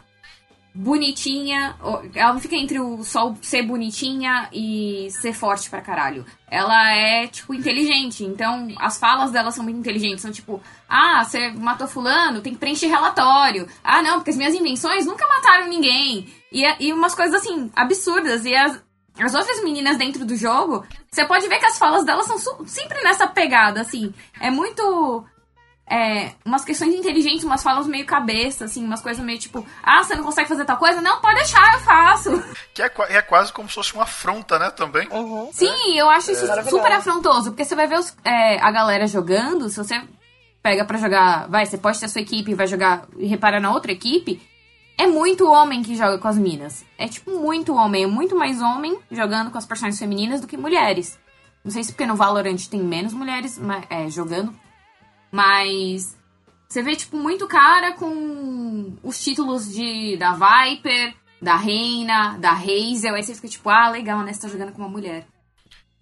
[0.78, 1.74] Bonitinha,
[2.14, 6.24] ela não fica entre o o ser bonitinha e ser forte pra caralho.
[6.50, 8.22] Ela é, tipo, inteligente.
[8.24, 10.20] Então, as falas dela são muito inteligentes.
[10.20, 13.66] São tipo, ah, você matou fulano, tem que preencher relatório.
[13.82, 16.28] Ah, não, porque as minhas invenções nunca mataram ninguém.
[16.52, 18.44] E, e umas coisas assim, absurdas.
[18.44, 18.78] E as,
[19.18, 23.02] as outras meninas dentro do jogo, você pode ver que as falas delas são sempre
[23.02, 24.12] nessa pegada, assim.
[24.38, 25.24] É muito.
[25.88, 30.16] É, umas questões inteligentes, umas falas meio cabeça, assim, umas coisas meio tipo, ah, você
[30.16, 31.00] não consegue fazer tal coisa?
[31.00, 32.44] Não, pode deixar, eu faço.
[32.74, 35.06] Que é, é quase como se fosse uma afronta, né, também.
[35.08, 35.48] Uhum.
[35.52, 36.76] Sim, eu acho isso Maravilhoso.
[36.76, 40.02] super afrontoso, porque você vai ver os- é, a galera jogando, se você
[40.60, 43.60] pega pra jogar, vai, você pode ter a sua equipe e vai jogar e reparar
[43.60, 44.42] na outra equipe,
[44.98, 46.84] é muito homem que joga com as minas.
[46.98, 50.56] É tipo muito homem, é muito mais homem jogando com as personagens femininas do que
[50.56, 51.16] mulheres.
[51.64, 54.52] Não sei se porque no Valorant tem menos mulheres é, jogando,
[55.36, 56.16] mas
[56.66, 63.14] você vê tipo muito cara com os títulos de da Viper, da Reina, da Hazel,
[63.14, 65.26] aí você fica tipo, ah, legal, né, você tá jogando com uma mulher.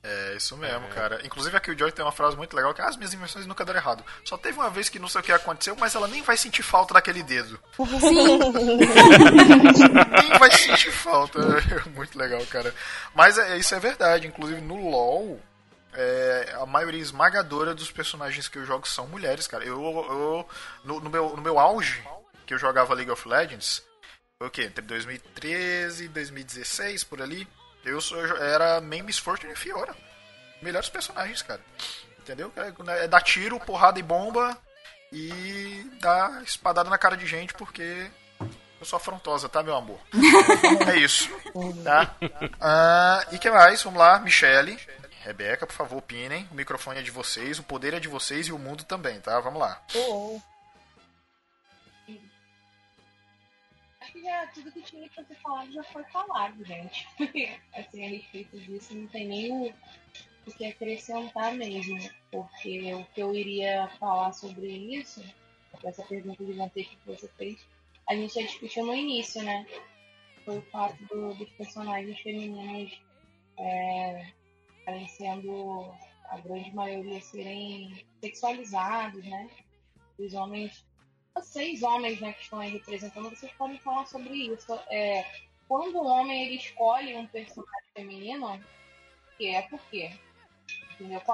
[0.07, 1.19] É isso mesmo, cara.
[1.25, 3.81] Inclusive a Killjoy tem uma frase muito legal que ah, as minhas invenções nunca deram
[3.81, 4.05] errado.
[4.23, 6.63] Só teve uma vez que não sei o que aconteceu, mas ela nem vai sentir
[6.63, 7.59] falta daquele dedo.
[8.01, 8.39] Sim,
[10.21, 11.41] Nem vai sentir falta.
[11.85, 12.73] É muito legal, cara.
[13.15, 14.27] Mas é, isso é verdade.
[14.27, 15.41] Inclusive no LoL,
[15.95, 19.65] é, a maioria esmagadora dos personagens que eu jogo são mulheres, cara.
[19.65, 20.49] Eu, eu
[20.85, 22.03] no, no meu, no meu auge,
[22.47, 23.83] que eu jogava League of Legends,
[24.39, 24.63] foi o quê?
[24.65, 27.47] Entre 2013 e 2016, por ali,
[27.85, 29.95] eu, sou, eu era main Miss Fortune e Fiora.
[30.61, 31.61] Melhores personagens, cara.
[32.19, 32.53] Entendeu?
[32.57, 34.57] É, é dar tiro, porrada e bomba
[35.13, 38.11] e dar espadada na cara de gente porque
[38.81, 39.99] eu sou afrontosa, tá, meu amor?
[40.93, 41.31] é isso.
[41.83, 42.15] Tá?
[42.61, 43.83] Ah, e que mais?
[43.83, 44.79] Vamos lá, Michele.
[45.25, 46.47] Rebeca, por favor, opinem.
[46.51, 49.41] O microfone é de vocês, o poder é de vocês e o mundo também, tá?
[49.41, 49.83] Vamos lá.
[49.95, 50.41] Uhum.
[54.01, 57.09] Acho que já tudo que tinha pra ser falado já foi falado, gente.
[57.75, 59.51] assim, a respeito disso, não tem nem
[60.47, 61.99] o, que acrescentar mesmo.
[62.31, 65.25] Porque o que eu iria falar sobre isso,
[65.83, 67.59] essa pergunta de Monteiro que você fez,
[68.09, 69.67] a gente já discutiu no início, né?
[70.45, 72.93] Foi o fato do- dos personagens femininos
[73.59, 74.27] é,
[74.85, 75.93] estarem sendo,
[76.31, 79.49] a grande maioria, serem sexualizados, né?
[80.19, 80.85] Os homens
[81.35, 84.73] vocês homens né, que estão aí representando, vocês podem falar sobre isso.
[84.89, 85.25] É,
[85.67, 88.61] quando o homem ele escolhe um personagem feminino,
[89.37, 90.13] que é por quê?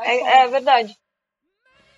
[0.04, 0.96] É, é verdade.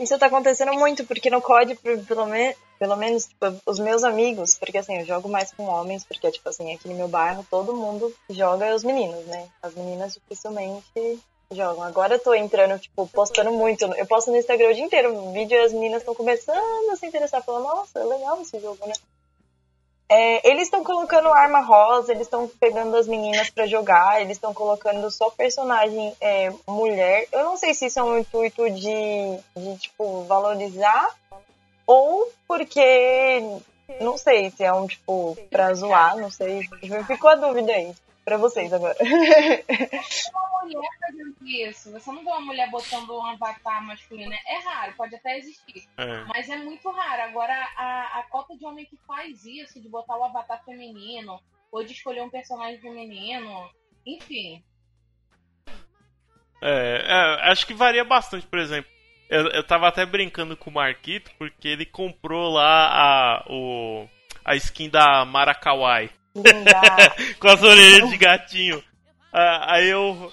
[0.01, 4.57] Isso tá acontecendo muito, porque no COD, pelo, me, pelo menos, tipo, os meus amigos,
[4.57, 7.77] porque assim, eu jogo mais com homens, porque, tipo assim, aqui no meu bairro todo
[7.77, 9.49] mundo joga os meninos, né?
[9.63, 11.21] As meninas dificilmente
[11.55, 11.83] jogam.
[11.83, 13.85] Agora eu tô entrando, tipo, postando muito.
[13.85, 16.97] Eu posto no Instagram o dia inteiro um vídeo e as meninas estão começando a
[16.97, 18.95] se interessar, falando, nossa, é legal esse jogo, né?
[20.09, 24.53] É, eles estão colocando arma rosa, eles estão pegando as meninas pra jogar, eles estão
[24.53, 27.27] colocando só personagem é, mulher.
[27.33, 31.17] Eu não sei se isso é um intuito de, de tipo, valorizar
[31.87, 33.43] ou porque.
[34.01, 36.63] Não sei se é um, tipo, pra zoar, não sei.
[37.07, 37.95] Ficou a dúvida aí.
[38.25, 38.97] Pra vocês agora.
[39.03, 41.91] uma mulher fazendo isso.
[41.91, 44.33] Você não vê uma mulher botando um avatar masculino.
[44.33, 45.89] É raro, pode até existir.
[45.97, 46.25] É.
[46.27, 47.23] Mas é muito raro.
[47.23, 51.41] Agora, a, a cota de homem que faz isso, de botar o avatar feminino,
[51.73, 53.69] ou de escolher um personagem feminino,
[54.07, 54.63] enfim.
[56.61, 58.91] É, é, acho que varia bastante, por exemplo.
[59.29, 64.07] Eu, eu tava até brincando com o Marquito, porque ele comprou lá a, o,
[64.45, 66.22] a skin da Maracawai, Linda.
[67.39, 68.83] com as orelhas de gatinho.
[69.33, 70.33] Ah, aí eu,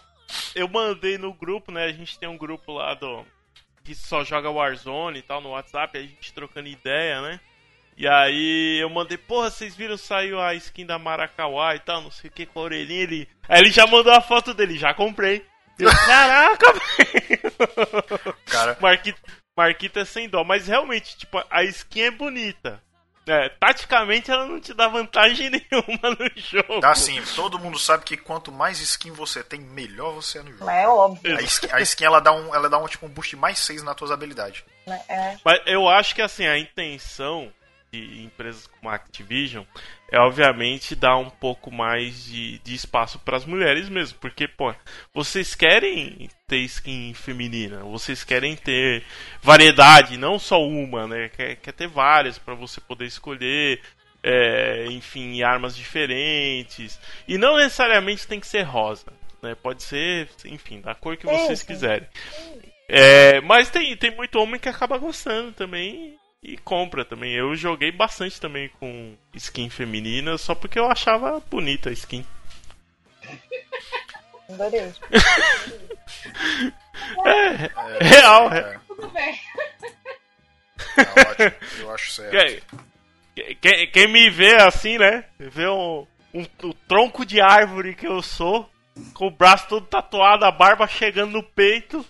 [0.55, 1.85] eu mandei no grupo, né?
[1.85, 3.25] A gente tem um grupo lá do
[3.83, 7.39] que só joga Warzone e tal no WhatsApp, a gente trocando ideia, né?
[7.97, 12.11] E aí eu mandei, porra, vocês viram, saiu a skin da Maracauá e tal, não
[12.11, 13.27] sei o que, com a orelhinha ele.
[13.47, 15.45] Aí ele já mandou a foto dele, já comprei.
[15.77, 18.35] Eu, Caraca, velho!
[18.45, 19.19] Cara, Marquito,
[19.55, 22.81] Marquito é sem dó, mas realmente, tipo, a skin é bonita.
[23.29, 26.79] É, taticamente ela não te dá vantagem nenhuma no jogo.
[26.81, 30.51] Dá sim, todo mundo sabe que quanto mais skin você tem, melhor você é no
[30.51, 30.69] jogo.
[30.69, 33.35] É óbvio, A skin, a skin, ela dá um, ela dá um tipo um boost
[33.35, 34.63] mais 6 nas tuas habilidades.
[35.07, 35.37] É.
[35.43, 37.51] Mas eu acho que assim, a intenção
[37.91, 39.63] de empresas como a Activision
[40.11, 44.73] é obviamente dar um pouco mais de, de espaço para as mulheres mesmo, porque pô,
[45.13, 49.03] vocês querem ter skin feminina, vocês querem ter
[49.41, 51.29] variedade, não só uma, né?
[51.29, 53.81] Quer, quer ter várias para você poder escolher,
[54.23, 59.55] é, enfim, armas diferentes e não necessariamente tem que ser rosa, né?
[59.55, 62.07] Pode ser, enfim, da cor que vocês quiserem.
[62.87, 67.33] É, mas tem, tem muito homem que acaba gostando também e compra também.
[67.33, 72.25] Eu joguei bastante também com skin feminina só porque eu achava bonita a skin.
[74.49, 74.91] Adorei.
[77.25, 78.59] É, real, é.
[78.59, 79.39] É, Tudo bem.
[80.97, 82.65] é ótimo, eu acho certo.
[83.35, 85.25] Quem, quem- quem me vê assim, né?
[85.37, 88.69] Vê um, um- o tronco de árvore que eu sou,
[89.13, 92.03] com o braço todo tatuado, a barba chegando no peito,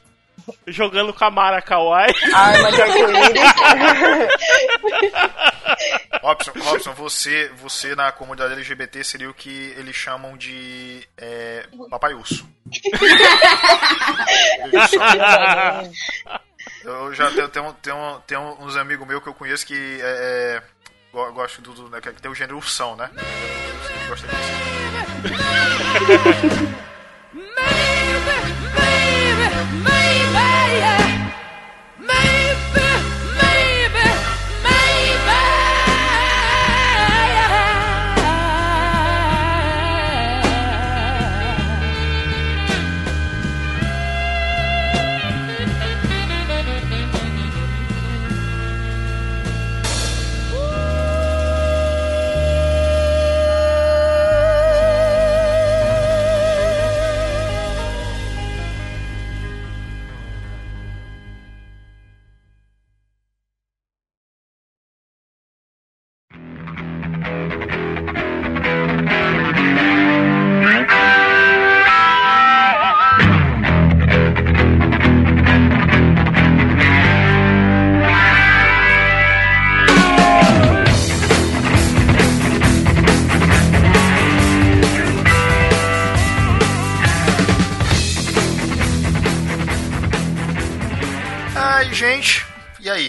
[0.67, 2.13] jogando Kamara Kawaii.
[2.33, 3.53] Arma de arco-íris.
[6.21, 12.13] Robson, Robson você, você na comunidade LGBT seria o que eles chamam de é, papai
[12.13, 12.47] urso.
[16.83, 20.05] Eu já tenho, tenho, tenho, tenho uns amigos meus que eu conheço que é,
[20.57, 20.61] é,
[21.11, 23.09] go- gosto do, do- né, que tem o gênero ursão, né?
[24.07, 25.59] Gosta disso.
[30.71, 31.19] Ai,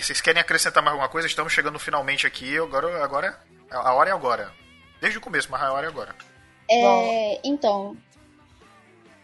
[0.00, 1.28] aí, vocês querem acrescentar mais alguma coisa?
[1.28, 2.58] Estamos chegando finalmente aqui.
[2.58, 3.38] Agora, agora
[3.70, 4.52] a hora é agora.
[5.00, 6.14] Desde o começo, mas a hora é agora.
[6.68, 7.96] É, então,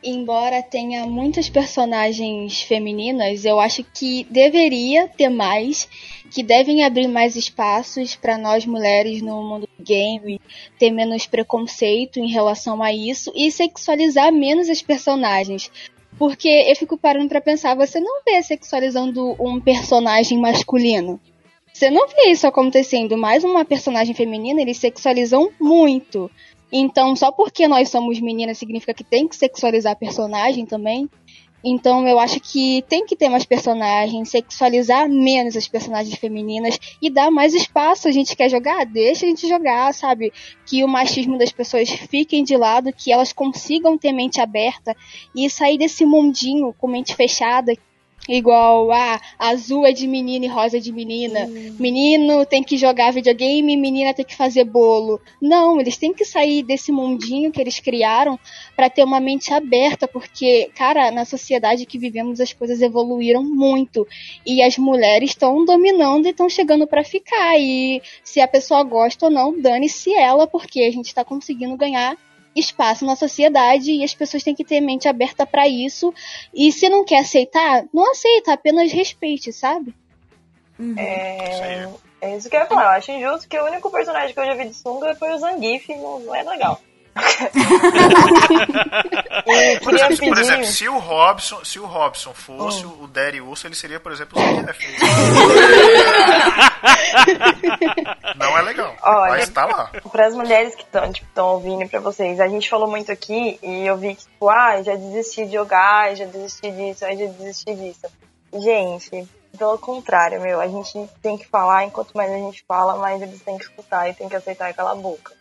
[0.03, 5.89] embora tenha muitas personagens femininas, eu acho que deveria ter mais,
[6.31, 10.41] que devem abrir mais espaços para nós mulheres no mundo do game,
[10.79, 15.71] ter menos preconceito em relação a isso e sexualizar menos as personagens.
[16.19, 21.21] Porque eu fico parando pra pensar, você não vê sexualizando um personagem masculino.
[21.73, 26.31] Você não vê isso acontecendo, mas uma personagem feminina, eles sexualizam muito.
[26.73, 31.09] Então, só porque nós somos meninas significa que tem que sexualizar a personagem também.
[31.65, 37.11] Então, eu acho que tem que ter mais personagens, sexualizar menos as personagens femininas e
[37.11, 38.07] dar mais espaço.
[38.07, 38.85] A gente quer jogar?
[38.87, 40.33] Deixa a gente jogar, sabe?
[40.65, 44.95] Que o machismo das pessoas fiquem de lado, que elas consigam ter mente aberta
[45.35, 47.73] e sair desse mundinho com mente fechada.
[48.29, 51.47] Igual, ah, azul é de menina e rosa é de menina.
[51.79, 55.21] Menino tem que jogar videogame, menina tem que fazer bolo.
[55.41, 58.39] Não, eles têm que sair desse mundinho que eles criaram
[58.75, 64.07] para ter uma mente aberta, porque, cara, na sociedade que vivemos as coisas evoluíram muito
[64.45, 67.57] e as mulheres estão dominando e estão chegando para ficar.
[67.61, 72.17] E se a pessoa gosta ou não, dane-se ela, porque a gente tá conseguindo ganhar
[72.57, 76.13] espaço na sociedade e as pessoas têm que ter mente aberta para isso.
[76.55, 79.95] E se não quer aceitar, não aceita, apenas respeite, sabe?
[80.97, 81.95] É, Isso aí.
[82.33, 82.83] é isso que eu ia falar.
[82.85, 85.39] Eu acho injusto que o único personagem que eu já vi de sunga foi o
[85.39, 86.81] Zangief, não, não é legal.
[89.83, 90.73] Por exemplo, por exemplo, pedir.
[90.73, 94.43] se o Robson, se o Robson fosse o Daddy Urso, ele seria, por exemplo, o
[94.43, 94.81] Zangief.
[98.37, 98.93] Não é legal.
[99.03, 99.31] Olha.
[99.31, 99.93] Mas tá lá.
[100.11, 103.13] Para as mulheres que estão tipo, tão ouvindo e para vocês, a gente falou muito
[103.13, 107.15] aqui e eu vi que, tipo, ah, já desisti de jogar, já desisti disso, já
[107.15, 108.07] desisti disso.
[108.53, 113.23] Gente, pelo contrário, meu, a gente tem que falar, enquanto mais a gente fala, mais
[113.23, 115.33] eles têm que escutar e tem que aceitar aquela boca.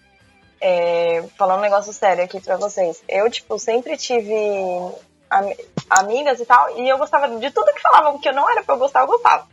[0.67, 3.03] É, falando um negócio sério aqui pra vocês.
[3.07, 4.33] Eu, tipo, sempre tive
[5.29, 5.55] ami-
[5.87, 8.73] amigas e tal, e eu gostava de tudo que falavam que eu não era pra
[8.73, 9.47] eu gostar, eu gostava.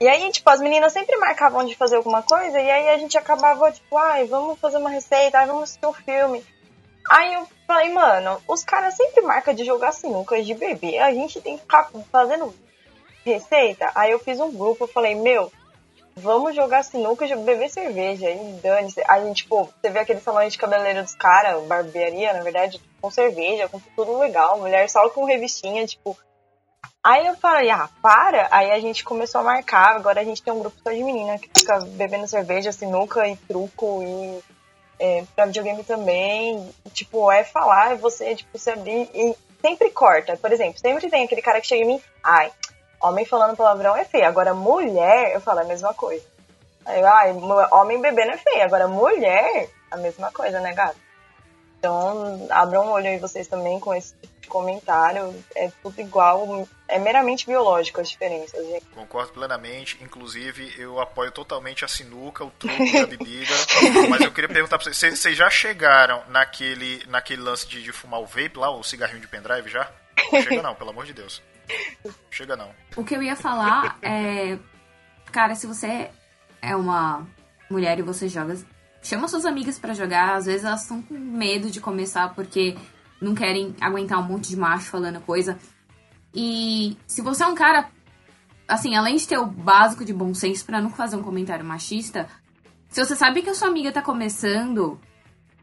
[0.00, 3.18] E aí, tipo, as meninas sempre marcavam de fazer alguma coisa, e aí a gente
[3.18, 6.42] acabava, tipo, ai, vamos fazer uma receita, ai, vamos assistir um filme.
[7.10, 11.38] Aí eu falei, mano, os caras sempre marcam de jogar sinuca de bebê, a gente
[11.38, 12.54] tem que ficar fazendo
[13.26, 13.90] receita.
[13.94, 15.52] Aí eu fiz um grupo, eu falei, meu,
[16.16, 18.30] vamos jogar sinuca e beber cerveja.
[18.30, 19.02] E dane-se.
[19.08, 23.68] Aí, tipo, você vê aquele salão de cabeleireiro dos caras, barbearia, na verdade, com cerveja,
[23.68, 26.16] com tudo legal, mulher só com revistinha, tipo.
[27.02, 28.48] Aí eu falei, ah, para.
[28.50, 29.96] Aí a gente começou a marcar.
[29.96, 33.36] Agora a gente tem um grupo só de menina que fica bebendo cerveja, sinuca e
[33.36, 34.42] truco e
[34.98, 36.66] é, pra videogame também.
[36.92, 40.36] Tipo, é falar, é você, tipo, se abrir e sempre corta.
[40.36, 42.50] Por exemplo, sempre tem aquele cara que chega em mim, ai,
[43.08, 44.26] homem falando palavrão é feio.
[44.26, 46.24] Agora, mulher, eu falo a mesma coisa.
[46.86, 47.32] Aí, ai,
[47.72, 48.62] homem bebendo é feio.
[48.64, 50.96] Agora, mulher, a mesma coisa, né, gato?
[51.78, 55.34] Então, abram um olho aí vocês também com esse tipo de comentário.
[55.54, 56.66] É tudo igual.
[56.88, 58.86] É meramente biológico as diferenças, gente.
[58.94, 59.98] Concordo plenamente.
[60.02, 63.52] Inclusive, eu apoio totalmente a sinuca, o truco e a bebida.
[64.08, 67.92] Mas eu queria perguntar pra vocês: vocês- vocês já chegaram naquele, naquele lance de, de
[67.92, 69.86] fumar o vape lá, o cigarrinho de pendrive já?
[70.32, 71.42] Não chega não, pelo amor de Deus.
[72.30, 72.70] Chega não.
[72.96, 74.58] O que eu ia falar é.
[75.32, 76.10] Cara, se você
[76.60, 77.26] é uma
[77.70, 78.56] mulher e você joga.
[79.02, 80.36] Chama suas amigas pra jogar.
[80.36, 82.76] Às vezes elas estão com medo de começar porque
[83.20, 85.58] não querem aguentar um monte de macho falando coisa.
[86.34, 87.88] E se você é um cara.
[88.66, 92.26] Assim, além de ter o básico de bom senso pra não fazer um comentário machista,
[92.88, 94.98] se você sabe que a sua amiga tá começando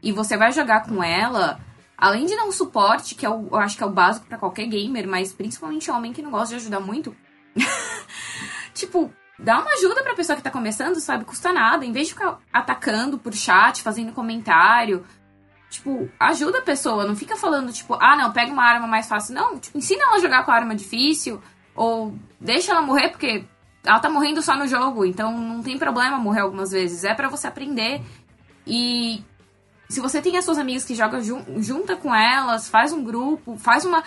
[0.00, 1.58] e você vai jogar com ela,
[2.02, 4.36] além de dar um suporte, que é o, eu acho que é o básico pra
[4.36, 7.14] qualquer gamer, mas principalmente homem que não gosta de ajudar muito,
[8.74, 11.24] tipo, dá uma ajuda pra pessoa que tá começando, sabe?
[11.24, 11.86] Custa nada.
[11.86, 15.06] Em vez de ficar atacando por chat, fazendo comentário,
[15.70, 17.06] tipo, ajuda a pessoa.
[17.06, 19.36] Não fica falando, tipo, ah, não, pega uma arma mais fácil.
[19.36, 21.40] Não, tipo, ensina ela a jogar com a arma difícil.
[21.72, 23.44] Ou deixa ela morrer, porque
[23.84, 25.04] ela tá morrendo só no jogo.
[25.04, 27.04] Então não tem problema morrer algumas vezes.
[27.04, 28.02] É pra você aprender.
[28.66, 29.22] E
[29.92, 33.56] se você tem as suas amigas que jogam jun junta com elas, faz um grupo,
[33.58, 34.02] faz uma,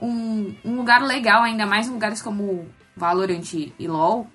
[0.00, 4.28] um, um lugar legal, ainda mais em lugares como Valorant e LoL,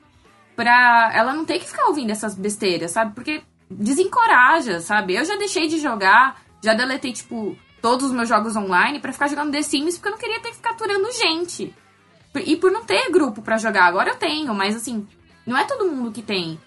[0.55, 3.15] pra ela não ter que ficar ouvindo essas besteiras, sabe?
[3.15, 3.41] Porque
[3.71, 5.15] desencoraja, sabe?
[5.15, 9.27] Eu já deixei de jogar, já deletei, tipo, todos os meus jogos online pra ficar
[9.27, 11.73] jogando The Sims, porque eu não queria ter que ficar aturando gente.
[12.35, 15.07] E por não ter grupo pra jogar, agora eu tenho, mas assim,
[15.45, 16.59] não é todo mundo que tem.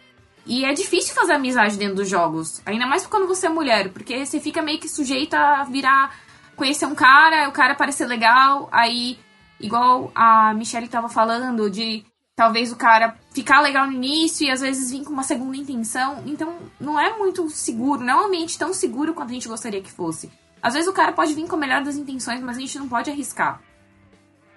[0.45, 2.61] E é difícil fazer amizade dentro dos jogos.
[2.67, 6.15] Ainda mais quando você é mulher, porque você fica meio que sujeita a virar.
[6.57, 9.19] conhecer um cara, o cara parecer legal, aí,
[9.59, 12.05] igual a Michelle tava falando, de
[12.37, 16.23] talvez o cara ficar legal no início e às vezes vir com uma segunda intenção.
[16.27, 19.81] Então, não é muito seguro, não é um ambiente tão seguro quanto a gente gostaria
[19.81, 20.31] que fosse.
[20.63, 22.89] Às vezes o cara pode vir com a melhor das intenções, mas a gente não
[22.89, 23.61] pode arriscar.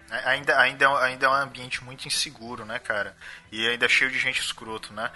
[0.09, 3.17] Ainda, ainda, é ainda é um ambiente muito inseguro, né, cara?
[3.51, 5.09] E ainda é cheio de gente escroto, né?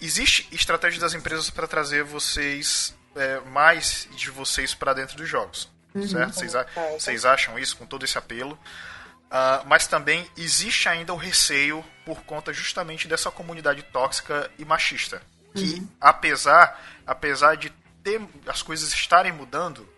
[0.00, 5.68] Existe estratégia das empresas para trazer vocês, é, mais de vocês para dentro dos jogos,
[6.08, 6.34] certo?
[6.34, 6.66] Vocês, a-
[6.98, 8.58] vocês acham isso com todo esse apelo?
[9.30, 15.22] Ah, mas também existe ainda o receio por conta justamente dessa comunidade tóxica e machista.
[15.54, 17.70] Que apesar, apesar de
[18.02, 19.88] ter, as coisas estarem mudando,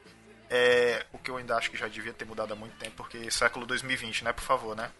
[0.54, 3.30] é, o que eu ainda acho que já devia ter mudado há muito tempo, porque
[3.30, 4.90] século 2020, né, por favor, né?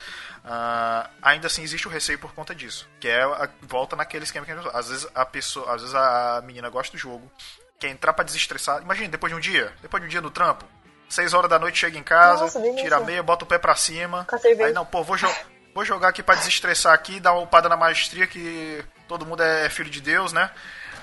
[0.42, 4.46] Ah, ainda assim existe o receio por conta disso, que é a, volta naquele esquema
[4.46, 7.30] que a gente às vezes a pessoa, às vezes a menina gosta do jogo,
[7.78, 8.80] quer entrar pra desestressar.
[8.80, 10.64] Imagina depois de um dia, depois de um dia no trampo,
[11.06, 13.76] seis horas da noite chega em casa, Nossa, tira a meia, bota o pé pra
[13.76, 14.26] cima,
[14.64, 15.28] aí não, pô, vou, jo
[15.74, 19.68] vou jogar aqui pra desestressar aqui, dar uma upada na maestria que todo mundo é
[19.68, 20.50] filho de Deus, né?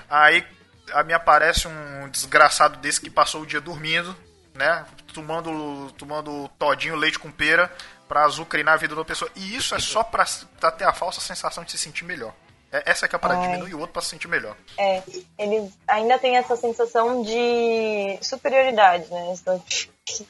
[0.08, 0.44] Aí
[0.92, 4.16] a me aparece um desgraçado desse que passou o dia dormindo,
[4.60, 4.84] né?
[5.14, 7.72] Tomando, tomando todinho leite com pera
[8.06, 9.30] pra azucrinar a vida da pessoa.
[9.34, 10.24] E isso é só pra,
[10.60, 12.32] pra ter a falsa sensação de se sentir melhor.
[12.72, 14.54] É, essa que é a parada, diminui o outro pra se sentir melhor.
[14.78, 15.02] É,
[15.38, 19.34] eles ainda têm essa sensação de superioridade, né?
[19.34, 19.60] Então,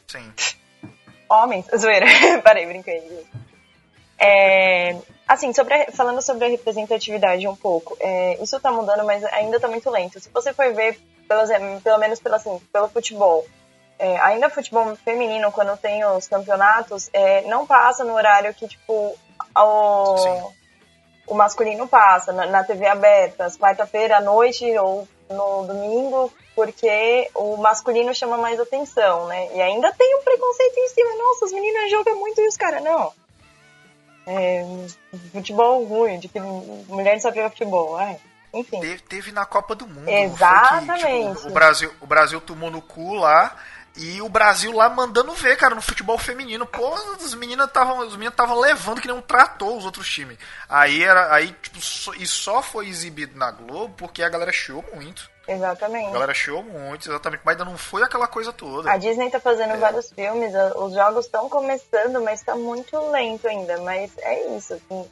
[0.09, 0.33] Sim.
[1.29, 2.07] Homens, zoeira,
[2.43, 3.27] parei, brinquei.
[4.19, 9.23] É, assim, sobre a- falando sobre a representatividade um pouco, é, isso tá mudando, mas
[9.25, 10.21] ainda tá muito lento.
[10.21, 13.47] Se você for ver, pelo, exe- pelo menos pelo, assim, pelo futebol,
[14.01, 19.15] é, ainda futebol feminino, quando tem os campeonatos, é, não passa no horário que, tipo,
[19.55, 20.55] o, Sim.
[21.27, 27.29] o masculino passa, na, na TV aberta, às quarta-feira à noite ou no domingo, porque
[27.35, 29.55] o masculino chama mais atenção, né?
[29.55, 31.17] E ainda tem um preconceito em cima.
[31.17, 33.13] Nossa, as meninas jogam muito e os caras não.
[34.27, 34.65] É,
[35.31, 37.97] futebol ruim, de que mulheres só jogam futebol.
[37.97, 38.19] Ai,
[38.55, 38.81] enfim.
[38.81, 40.01] Teve, teve na Copa do Mundo.
[40.01, 41.35] não foi que, Exatamente.
[41.35, 43.55] tipo, o, Brasil, o Brasil tomou no cu lá.
[43.97, 46.65] E o Brasil lá mandando ver, cara, no futebol feminino.
[46.65, 47.99] Pô, as meninas estavam.
[47.99, 50.39] Os meninos estavam levando que nem um trator os outros times.
[50.69, 51.35] Aí era.
[51.35, 55.29] Aí, tipo, só- e só foi exibido na Globo porque a galera chiou muito.
[55.49, 56.13] A Exatamente.
[56.13, 58.89] galera chiou muito, exatamente, mas ainda não foi aquela coisa toda.
[58.89, 63.49] A Disney tá fazendo vários filmes, a- os jogos estão começando, mas tá muito lento
[63.49, 63.77] ainda.
[63.83, 65.11] Mas é isso, assim,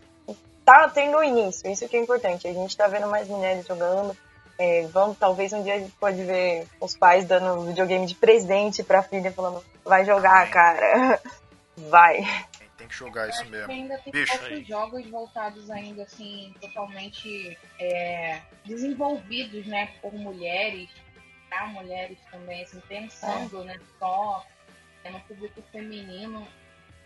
[0.64, 2.46] tá tendo início, isso que é importante.
[2.46, 4.16] A gente tá vendo mais mulheres jogando.
[4.58, 8.82] É, vamos, talvez um dia a gente pode ver os pais dando videogame de presente
[8.82, 11.20] pra filha, falando, vai jogar, cara.
[11.88, 12.24] Vai.
[12.76, 13.70] Tem que jogar isso mesmo.
[13.70, 14.64] ainda tem Bicho, poucos aí.
[14.64, 20.90] jogos voltados ainda assim, totalmente é, desenvolvidos, né, por mulheres,
[21.48, 24.44] para mulheres também, assim, pensando, né, só
[25.04, 26.46] é, no público feminino.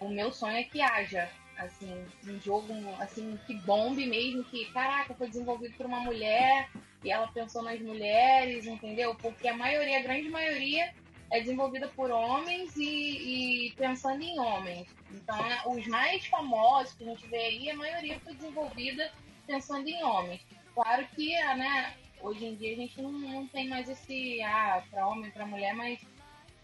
[0.00, 1.28] O meu sonho é que haja,
[1.58, 6.70] assim, um jogo, assim, que bombe mesmo, que, caraca, foi desenvolvido por uma mulher
[7.04, 9.14] e ela pensou nas mulheres, entendeu?
[9.14, 10.92] Porque a maioria, a grande maioria
[11.30, 14.86] é desenvolvida por homens e, e pensando em homens.
[15.10, 19.10] Então, né, os mais famosos que a gente vê aí, a maioria foi desenvolvida
[19.46, 20.40] pensando em homens.
[20.74, 25.06] Claro que, né, hoje em dia a gente não, não tem mais esse, ah, para
[25.06, 26.00] homem, para mulher, mas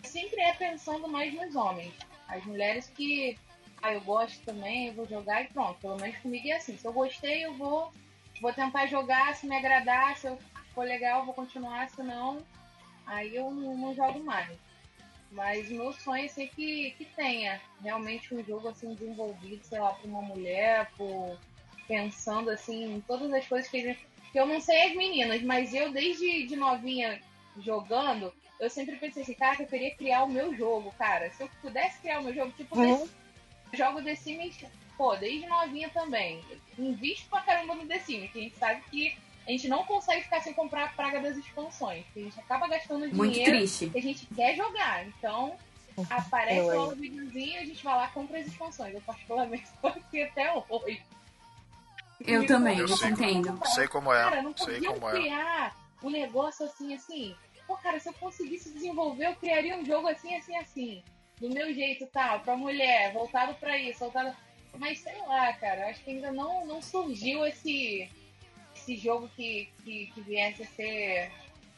[0.03, 1.93] sempre é pensando mais nos homens.
[2.29, 3.39] As mulheres que,
[3.83, 5.81] ah, eu gosto também, eu vou jogar e pronto.
[5.81, 6.77] Pelo menos comigo é assim.
[6.77, 7.93] Se eu gostei, eu vou,
[8.41, 10.39] vou tentar jogar, se me agradar, se eu
[10.75, 12.43] for legal, vou continuar, se não,
[13.07, 14.57] aí eu não, não jogo mais.
[15.31, 19.79] Mas o meu sonho é ser que, que tenha realmente um jogo assim desenvolvido, sei
[19.79, 21.39] lá, por uma mulher, por
[21.87, 25.75] pensando assim em todas as coisas que, gente- que eu não sei as meninas, mas
[25.75, 27.21] eu desde de novinha
[27.59, 31.31] jogando, eu sempre pensei assim, cara, eu queria criar o meu jogo, cara.
[31.31, 33.09] Se eu pudesse criar o meu jogo, tipo, Uhum.
[33.75, 34.65] Jogo The Sims,
[34.99, 36.45] pô, desde novinha também.
[36.77, 40.25] Invisto pra caramba no The Sims, que a gente sabe que a gente não consegue
[40.25, 42.05] ficar sem comprar a praga das expansões.
[42.13, 43.89] que A gente acaba gastando Muito dinheiro triste.
[43.89, 45.07] que a gente quer jogar.
[45.07, 45.57] Então,
[46.11, 46.93] aparece lá amo.
[46.93, 48.95] o videozinho, a gente vai lá e compra as expansões.
[48.95, 51.01] Eu particularmente tô aqui até hoje.
[52.21, 53.11] Eu também, eu sei.
[53.11, 53.59] entendo.
[53.67, 55.13] Sei como é, Cara, não sei como é.
[55.13, 57.35] criar um negócio assim, assim.
[57.67, 61.03] Pô, cara, se eu conseguisse desenvolver, eu criaria um jogo assim, assim, assim.
[61.41, 64.35] Do meu jeito, tal, pra mulher, voltado pra isso, voltado...
[64.77, 68.09] Mas sei lá, cara, acho que ainda não, não surgiu esse,
[68.77, 71.31] esse jogo que, que, que viesse a ser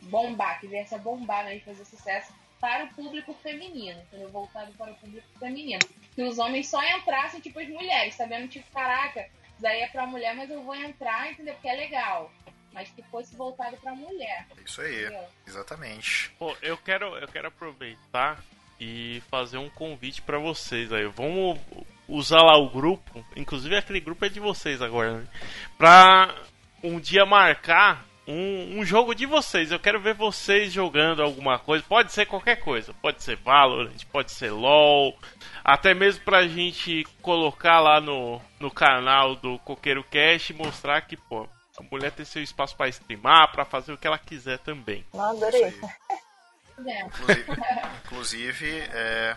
[0.02, 4.28] bombar, que viesse a bombar, né, e fazer sucesso para o público feminino, entendeu?
[4.28, 5.80] Voltado para o público feminino.
[6.14, 10.06] Que os homens só entrassem, tipo, as mulheres, sabendo, tipo, caraca, isso daí é pra
[10.06, 11.54] mulher, mas eu vou entrar, entendeu?
[11.54, 12.30] Porque é legal.
[12.72, 15.24] Mas que fosse voltado pra mulher, Isso aí, entendeu?
[15.46, 16.30] exatamente.
[16.38, 18.44] Pô, eu quero, eu quero aproveitar
[18.78, 21.04] e fazer um convite pra vocês aí.
[21.06, 21.58] Vamos
[22.10, 25.26] usar lá o grupo, inclusive aquele grupo é de vocês agora, né?
[25.78, 26.34] Pra
[26.82, 29.70] um dia marcar um, um jogo de vocês.
[29.70, 31.84] Eu quero ver vocês jogando alguma coisa.
[31.86, 32.94] Pode ser qualquer coisa.
[32.94, 35.16] Pode ser Valorant, pode ser LoL.
[35.64, 41.16] Até mesmo pra gente colocar lá no, no canal do Coqueiro Cash e mostrar que,
[41.16, 45.04] pô, a mulher tem seu espaço pra streamar, pra fazer o que ela quiser também.
[45.12, 45.74] Não, adorei.
[46.78, 47.46] Inclusive,
[48.04, 49.36] inclusive, é,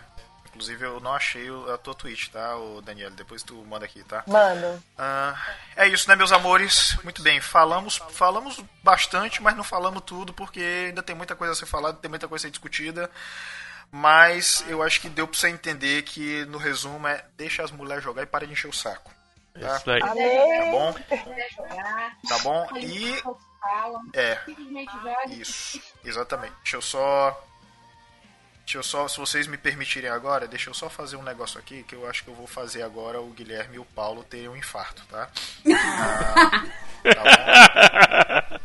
[0.54, 3.10] inclusive eu não achei a tua tweet, tá, o Daniel?
[3.10, 4.22] Depois tu manda aqui, tá?
[4.26, 5.34] Mano, Ah,
[5.76, 6.96] é isso, né, meus amores?
[7.02, 11.56] Muito bem, falamos, falamos bastante, mas não falamos tudo porque ainda tem muita coisa a
[11.56, 13.10] ser falada, tem muita coisa a ser discutida.
[13.90, 18.02] Mas eu acho que deu pra você entender que no resumo é deixa as mulheres
[18.02, 19.12] jogar e para de encher o saco.
[19.60, 20.00] Tá, Isso daí.
[20.00, 20.14] tá
[20.70, 20.94] bom?
[22.28, 22.68] Tá bom?
[22.76, 24.38] E o que falam, é.
[25.28, 26.54] Isso, exatamente.
[26.62, 27.40] Deixa eu só.
[28.64, 31.82] Deixa eu só, se vocês me permitirem agora, deixa eu só fazer um negócio aqui
[31.82, 34.56] que eu acho que eu vou fazer agora o Guilherme e o Paulo terem um
[34.56, 35.28] infarto, tá?
[37.06, 38.58] Ah, tá bom?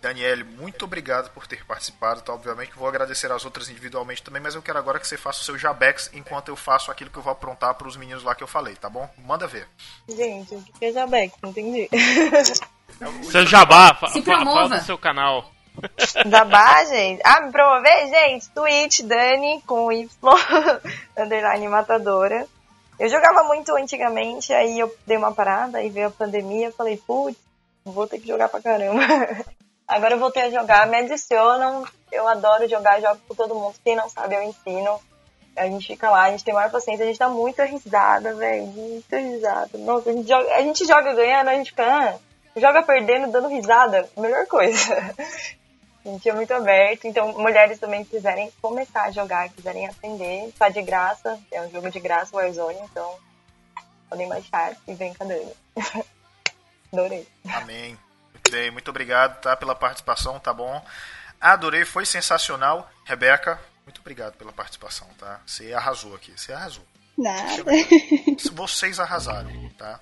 [0.00, 2.32] Daniele, muito obrigado por ter participado, tá?
[2.32, 5.44] Obviamente vou agradecer as outras individualmente também, mas eu quero agora que você faça o
[5.44, 8.42] seu jabex enquanto eu faço aquilo que eu vou aprontar para os meninos lá que
[8.42, 9.08] eu falei, tá bom?
[9.18, 9.68] Manda ver.
[10.08, 11.32] Gente, o que é Jabex?
[11.40, 11.88] Não entendi.
[13.30, 14.78] Seu jabá, fa Se fa- fala promova.
[14.80, 15.51] do seu canal.
[16.26, 17.20] Jabá, gente.
[17.24, 18.48] Ah, me promover, gente.
[18.50, 20.08] Twitch, Dani, com Y,
[21.16, 22.46] underline matadora.
[22.98, 27.36] Eu jogava muito antigamente, aí eu dei uma parada, aí veio a pandemia, falei, putz,
[27.84, 29.02] vou ter que jogar pra caramba.
[29.88, 33.74] Agora eu voltei a jogar, me adicionam, eu adoro jogar, jogo com todo mundo.
[33.82, 35.00] Quem não sabe, eu ensino.
[35.56, 38.66] A gente fica lá, a gente tem maior paciência, a gente dá muita risada, velho,
[38.68, 39.76] muita risada.
[39.78, 42.14] Nossa, a gente joga, a gente joga ganhando, a gente fica, ah,
[42.56, 45.14] joga perdendo, dando risada, melhor coisa.
[46.04, 50.68] A gente é muito aberto, então mulheres também quiserem começar a jogar, quiserem aprender, tá
[50.68, 53.16] de graça, é um jogo de graça, Warzone, então
[54.10, 55.52] podem baixar e vem com a Dani.
[56.92, 57.26] Adorei.
[57.48, 57.96] Amém.
[58.32, 60.84] Muito bem, muito obrigado, tá, pela participação, tá bom?
[61.40, 62.90] Adorei, foi sensacional.
[63.04, 65.40] Rebeca, muito obrigado pela participação, tá?
[65.46, 66.84] Você arrasou aqui, você arrasou.
[67.16, 67.72] Nada.
[68.52, 70.00] Vocês arrasaram, tá?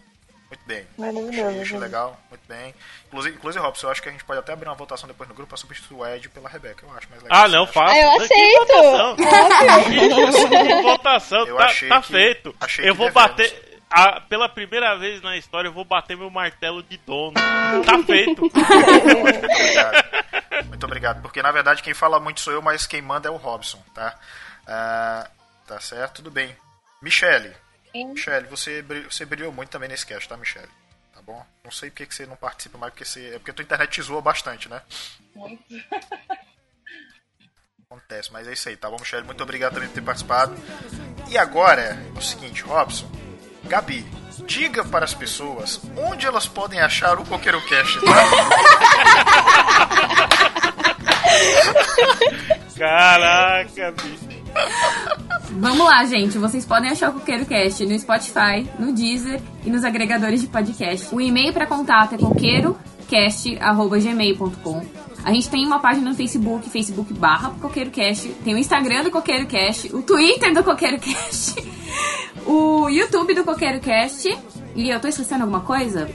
[0.51, 0.85] Muito bem.
[0.99, 1.79] Maravilhoso, Achei, achei gente.
[1.81, 2.75] legal, muito bem.
[3.07, 5.35] Inclusive, inclusive, Robson, eu acho que a gente pode até abrir uma votação depois no
[5.35, 6.85] grupo pra substituir o Ed pela Rebeca.
[6.85, 7.39] Eu acho mais legal.
[7.45, 7.95] Ah, não, faço.
[7.95, 8.67] Ah, eu Que aceito.
[8.67, 9.17] votação.
[10.67, 12.55] Que votação, Eu tá, achei tá que- feito.
[12.61, 13.31] achei eu vou devemos.
[13.31, 13.81] bater.
[13.93, 17.35] a- pela primeira vez na história, eu vou bater meu martelo de dono.
[17.85, 18.41] Tá feito.
[18.43, 20.05] Muito obrigado.
[20.67, 21.23] Muito obrigado.
[21.23, 24.15] Porque na verdade quem fala muito sou eu, mas quem manda é o Robson, tá?
[24.67, 25.29] Ah,
[25.67, 26.57] tá certo, tudo bem.
[27.03, 27.53] Michele.
[27.93, 28.07] Sim.
[28.13, 30.69] Michele, você, você brilhou muito também nesse cast, tá, Michele?
[31.15, 31.45] Tá bom?
[31.65, 33.35] Não sei porque que você não participa mais, porque você.
[33.35, 34.81] É porque a tua internet zoa bastante, né?
[35.35, 35.63] Muito.
[37.91, 39.25] Acontece, mas é isso aí, tá bom, Michele?
[39.25, 40.55] Muito obrigado também por ter participado.
[41.29, 43.11] E agora é o seguinte, Robson,
[43.65, 44.07] Gabi,
[44.47, 48.07] diga para as pessoas onde elas podem achar o Coqueiro Cast, tá?
[52.79, 54.31] Caraca, bicho.
[55.59, 56.39] Vamos lá, gente.
[56.39, 61.13] Vocês podem achar o Coqueiro Cast no Spotify, no Deezer e nos agregadores de podcast.
[61.15, 64.83] O e-mail para contato é coqueirocast.gmail.com.
[65.25, 68.29] A gente tem uma página no Facebook, Facebook barra Coqueiro Cast.
[68.45, 71.63] Tem o Instagram do Coqueiro Cast, o Twitter do Coqueiro Cast,
[72.47, 74.35] o YouTube do Coqueiro Cast.
[74.75, 76.09] E eu tô esquecendo alguma coisa?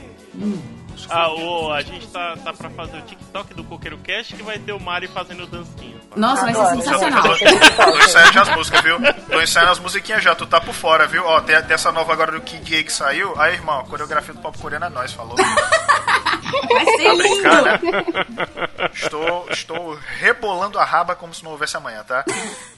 [1.10, 4.58] Ah, o, a gente tá, tá pra fazer o TikTok do Coqueiro Cast que vai
[4.58, 5.96] ter o Mari fazendo dancinha.
[6.16, 7.22] Nossa, vai ser sensacional.
[7.22, 8.98] Tô, tô ensaiando já as músicas, viu?
[9.30, 11.24] Tô ensaiando as musiquinhas já, tu tá por fora, viu?
[11.24, 13.38] Ó, tem, tem essa nova agora do King Gay que saiu.
[13.40, 15.36] Aí, irmão, a coreografia do pop coreano é nós, falou.
[15.36, 17.80] Vai ser brincar, né?
[17.82, 18.02] lindo.
[18.92, 22.24] Estou, estou rebolando a raba como se não houvesse amanhã, tá?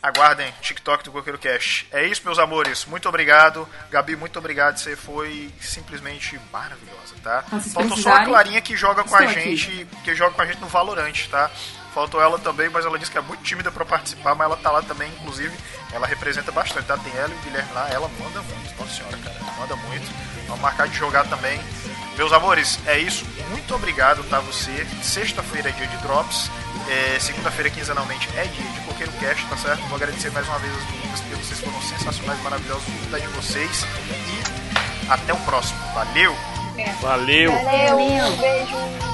[0.03, 1.87] Aguardem, TikTok do Coqueiro Cast.
[1.93, 2.85] É isso, meus amores.
[2.87, 3.69] Muito obrigado.
[3.91, 4.79] Gabi, muito obrigado.
[4.79, 7.43] Você foi simplesmente maravilhosa, tá?
[7.61, 9.57] Faltou só a Clarinha que joga com a estou aqui.
[9.57, 11.51] gente, que joga com a gente no Valorant, tá?
[11.95, 14.71] Faltou ela também, mas ela disse que é muito tímida pra participar, mas ela tá
[14.71, 15.55] lá também, inclusive,
[15.93, 16.97] ela representa bastante, tá?
[16.97, 20.07] Tem ela e o Guilherme lá, ela manda muito, nossa senhora, cara, manda muito.
[20.47, 21.61] Vamos marcar de jogar também.
[22.17, 23.25] Meus amores, é isso.
[23.51, 24.41] Muito obrigado, tá?
[24.41, 24.87] Você.
[25.03, 26.51] Sexta-feira é dia de Drops.
[26.89, 29.83] É, Segunda-feira, quinzenalmente, é dia de Coqueiro Cast, tá certo?
[29.83, 32.85] Vou agradecer mais uma vez as meninas, porque vocês foram sensacionais, maravilhosos.
[32.85, 33.85] Cuidar de vocês.
[34.09, 35.79] E até o próximo.
[35.95, 36.58] Valeu!
[36.79, 36.93] É.
[37.01, 37.51] Valeu.
[37.51, 37.99] Valeu.
[37.99, 38.37] Valeu.
[38.37, 39.09] Beijo.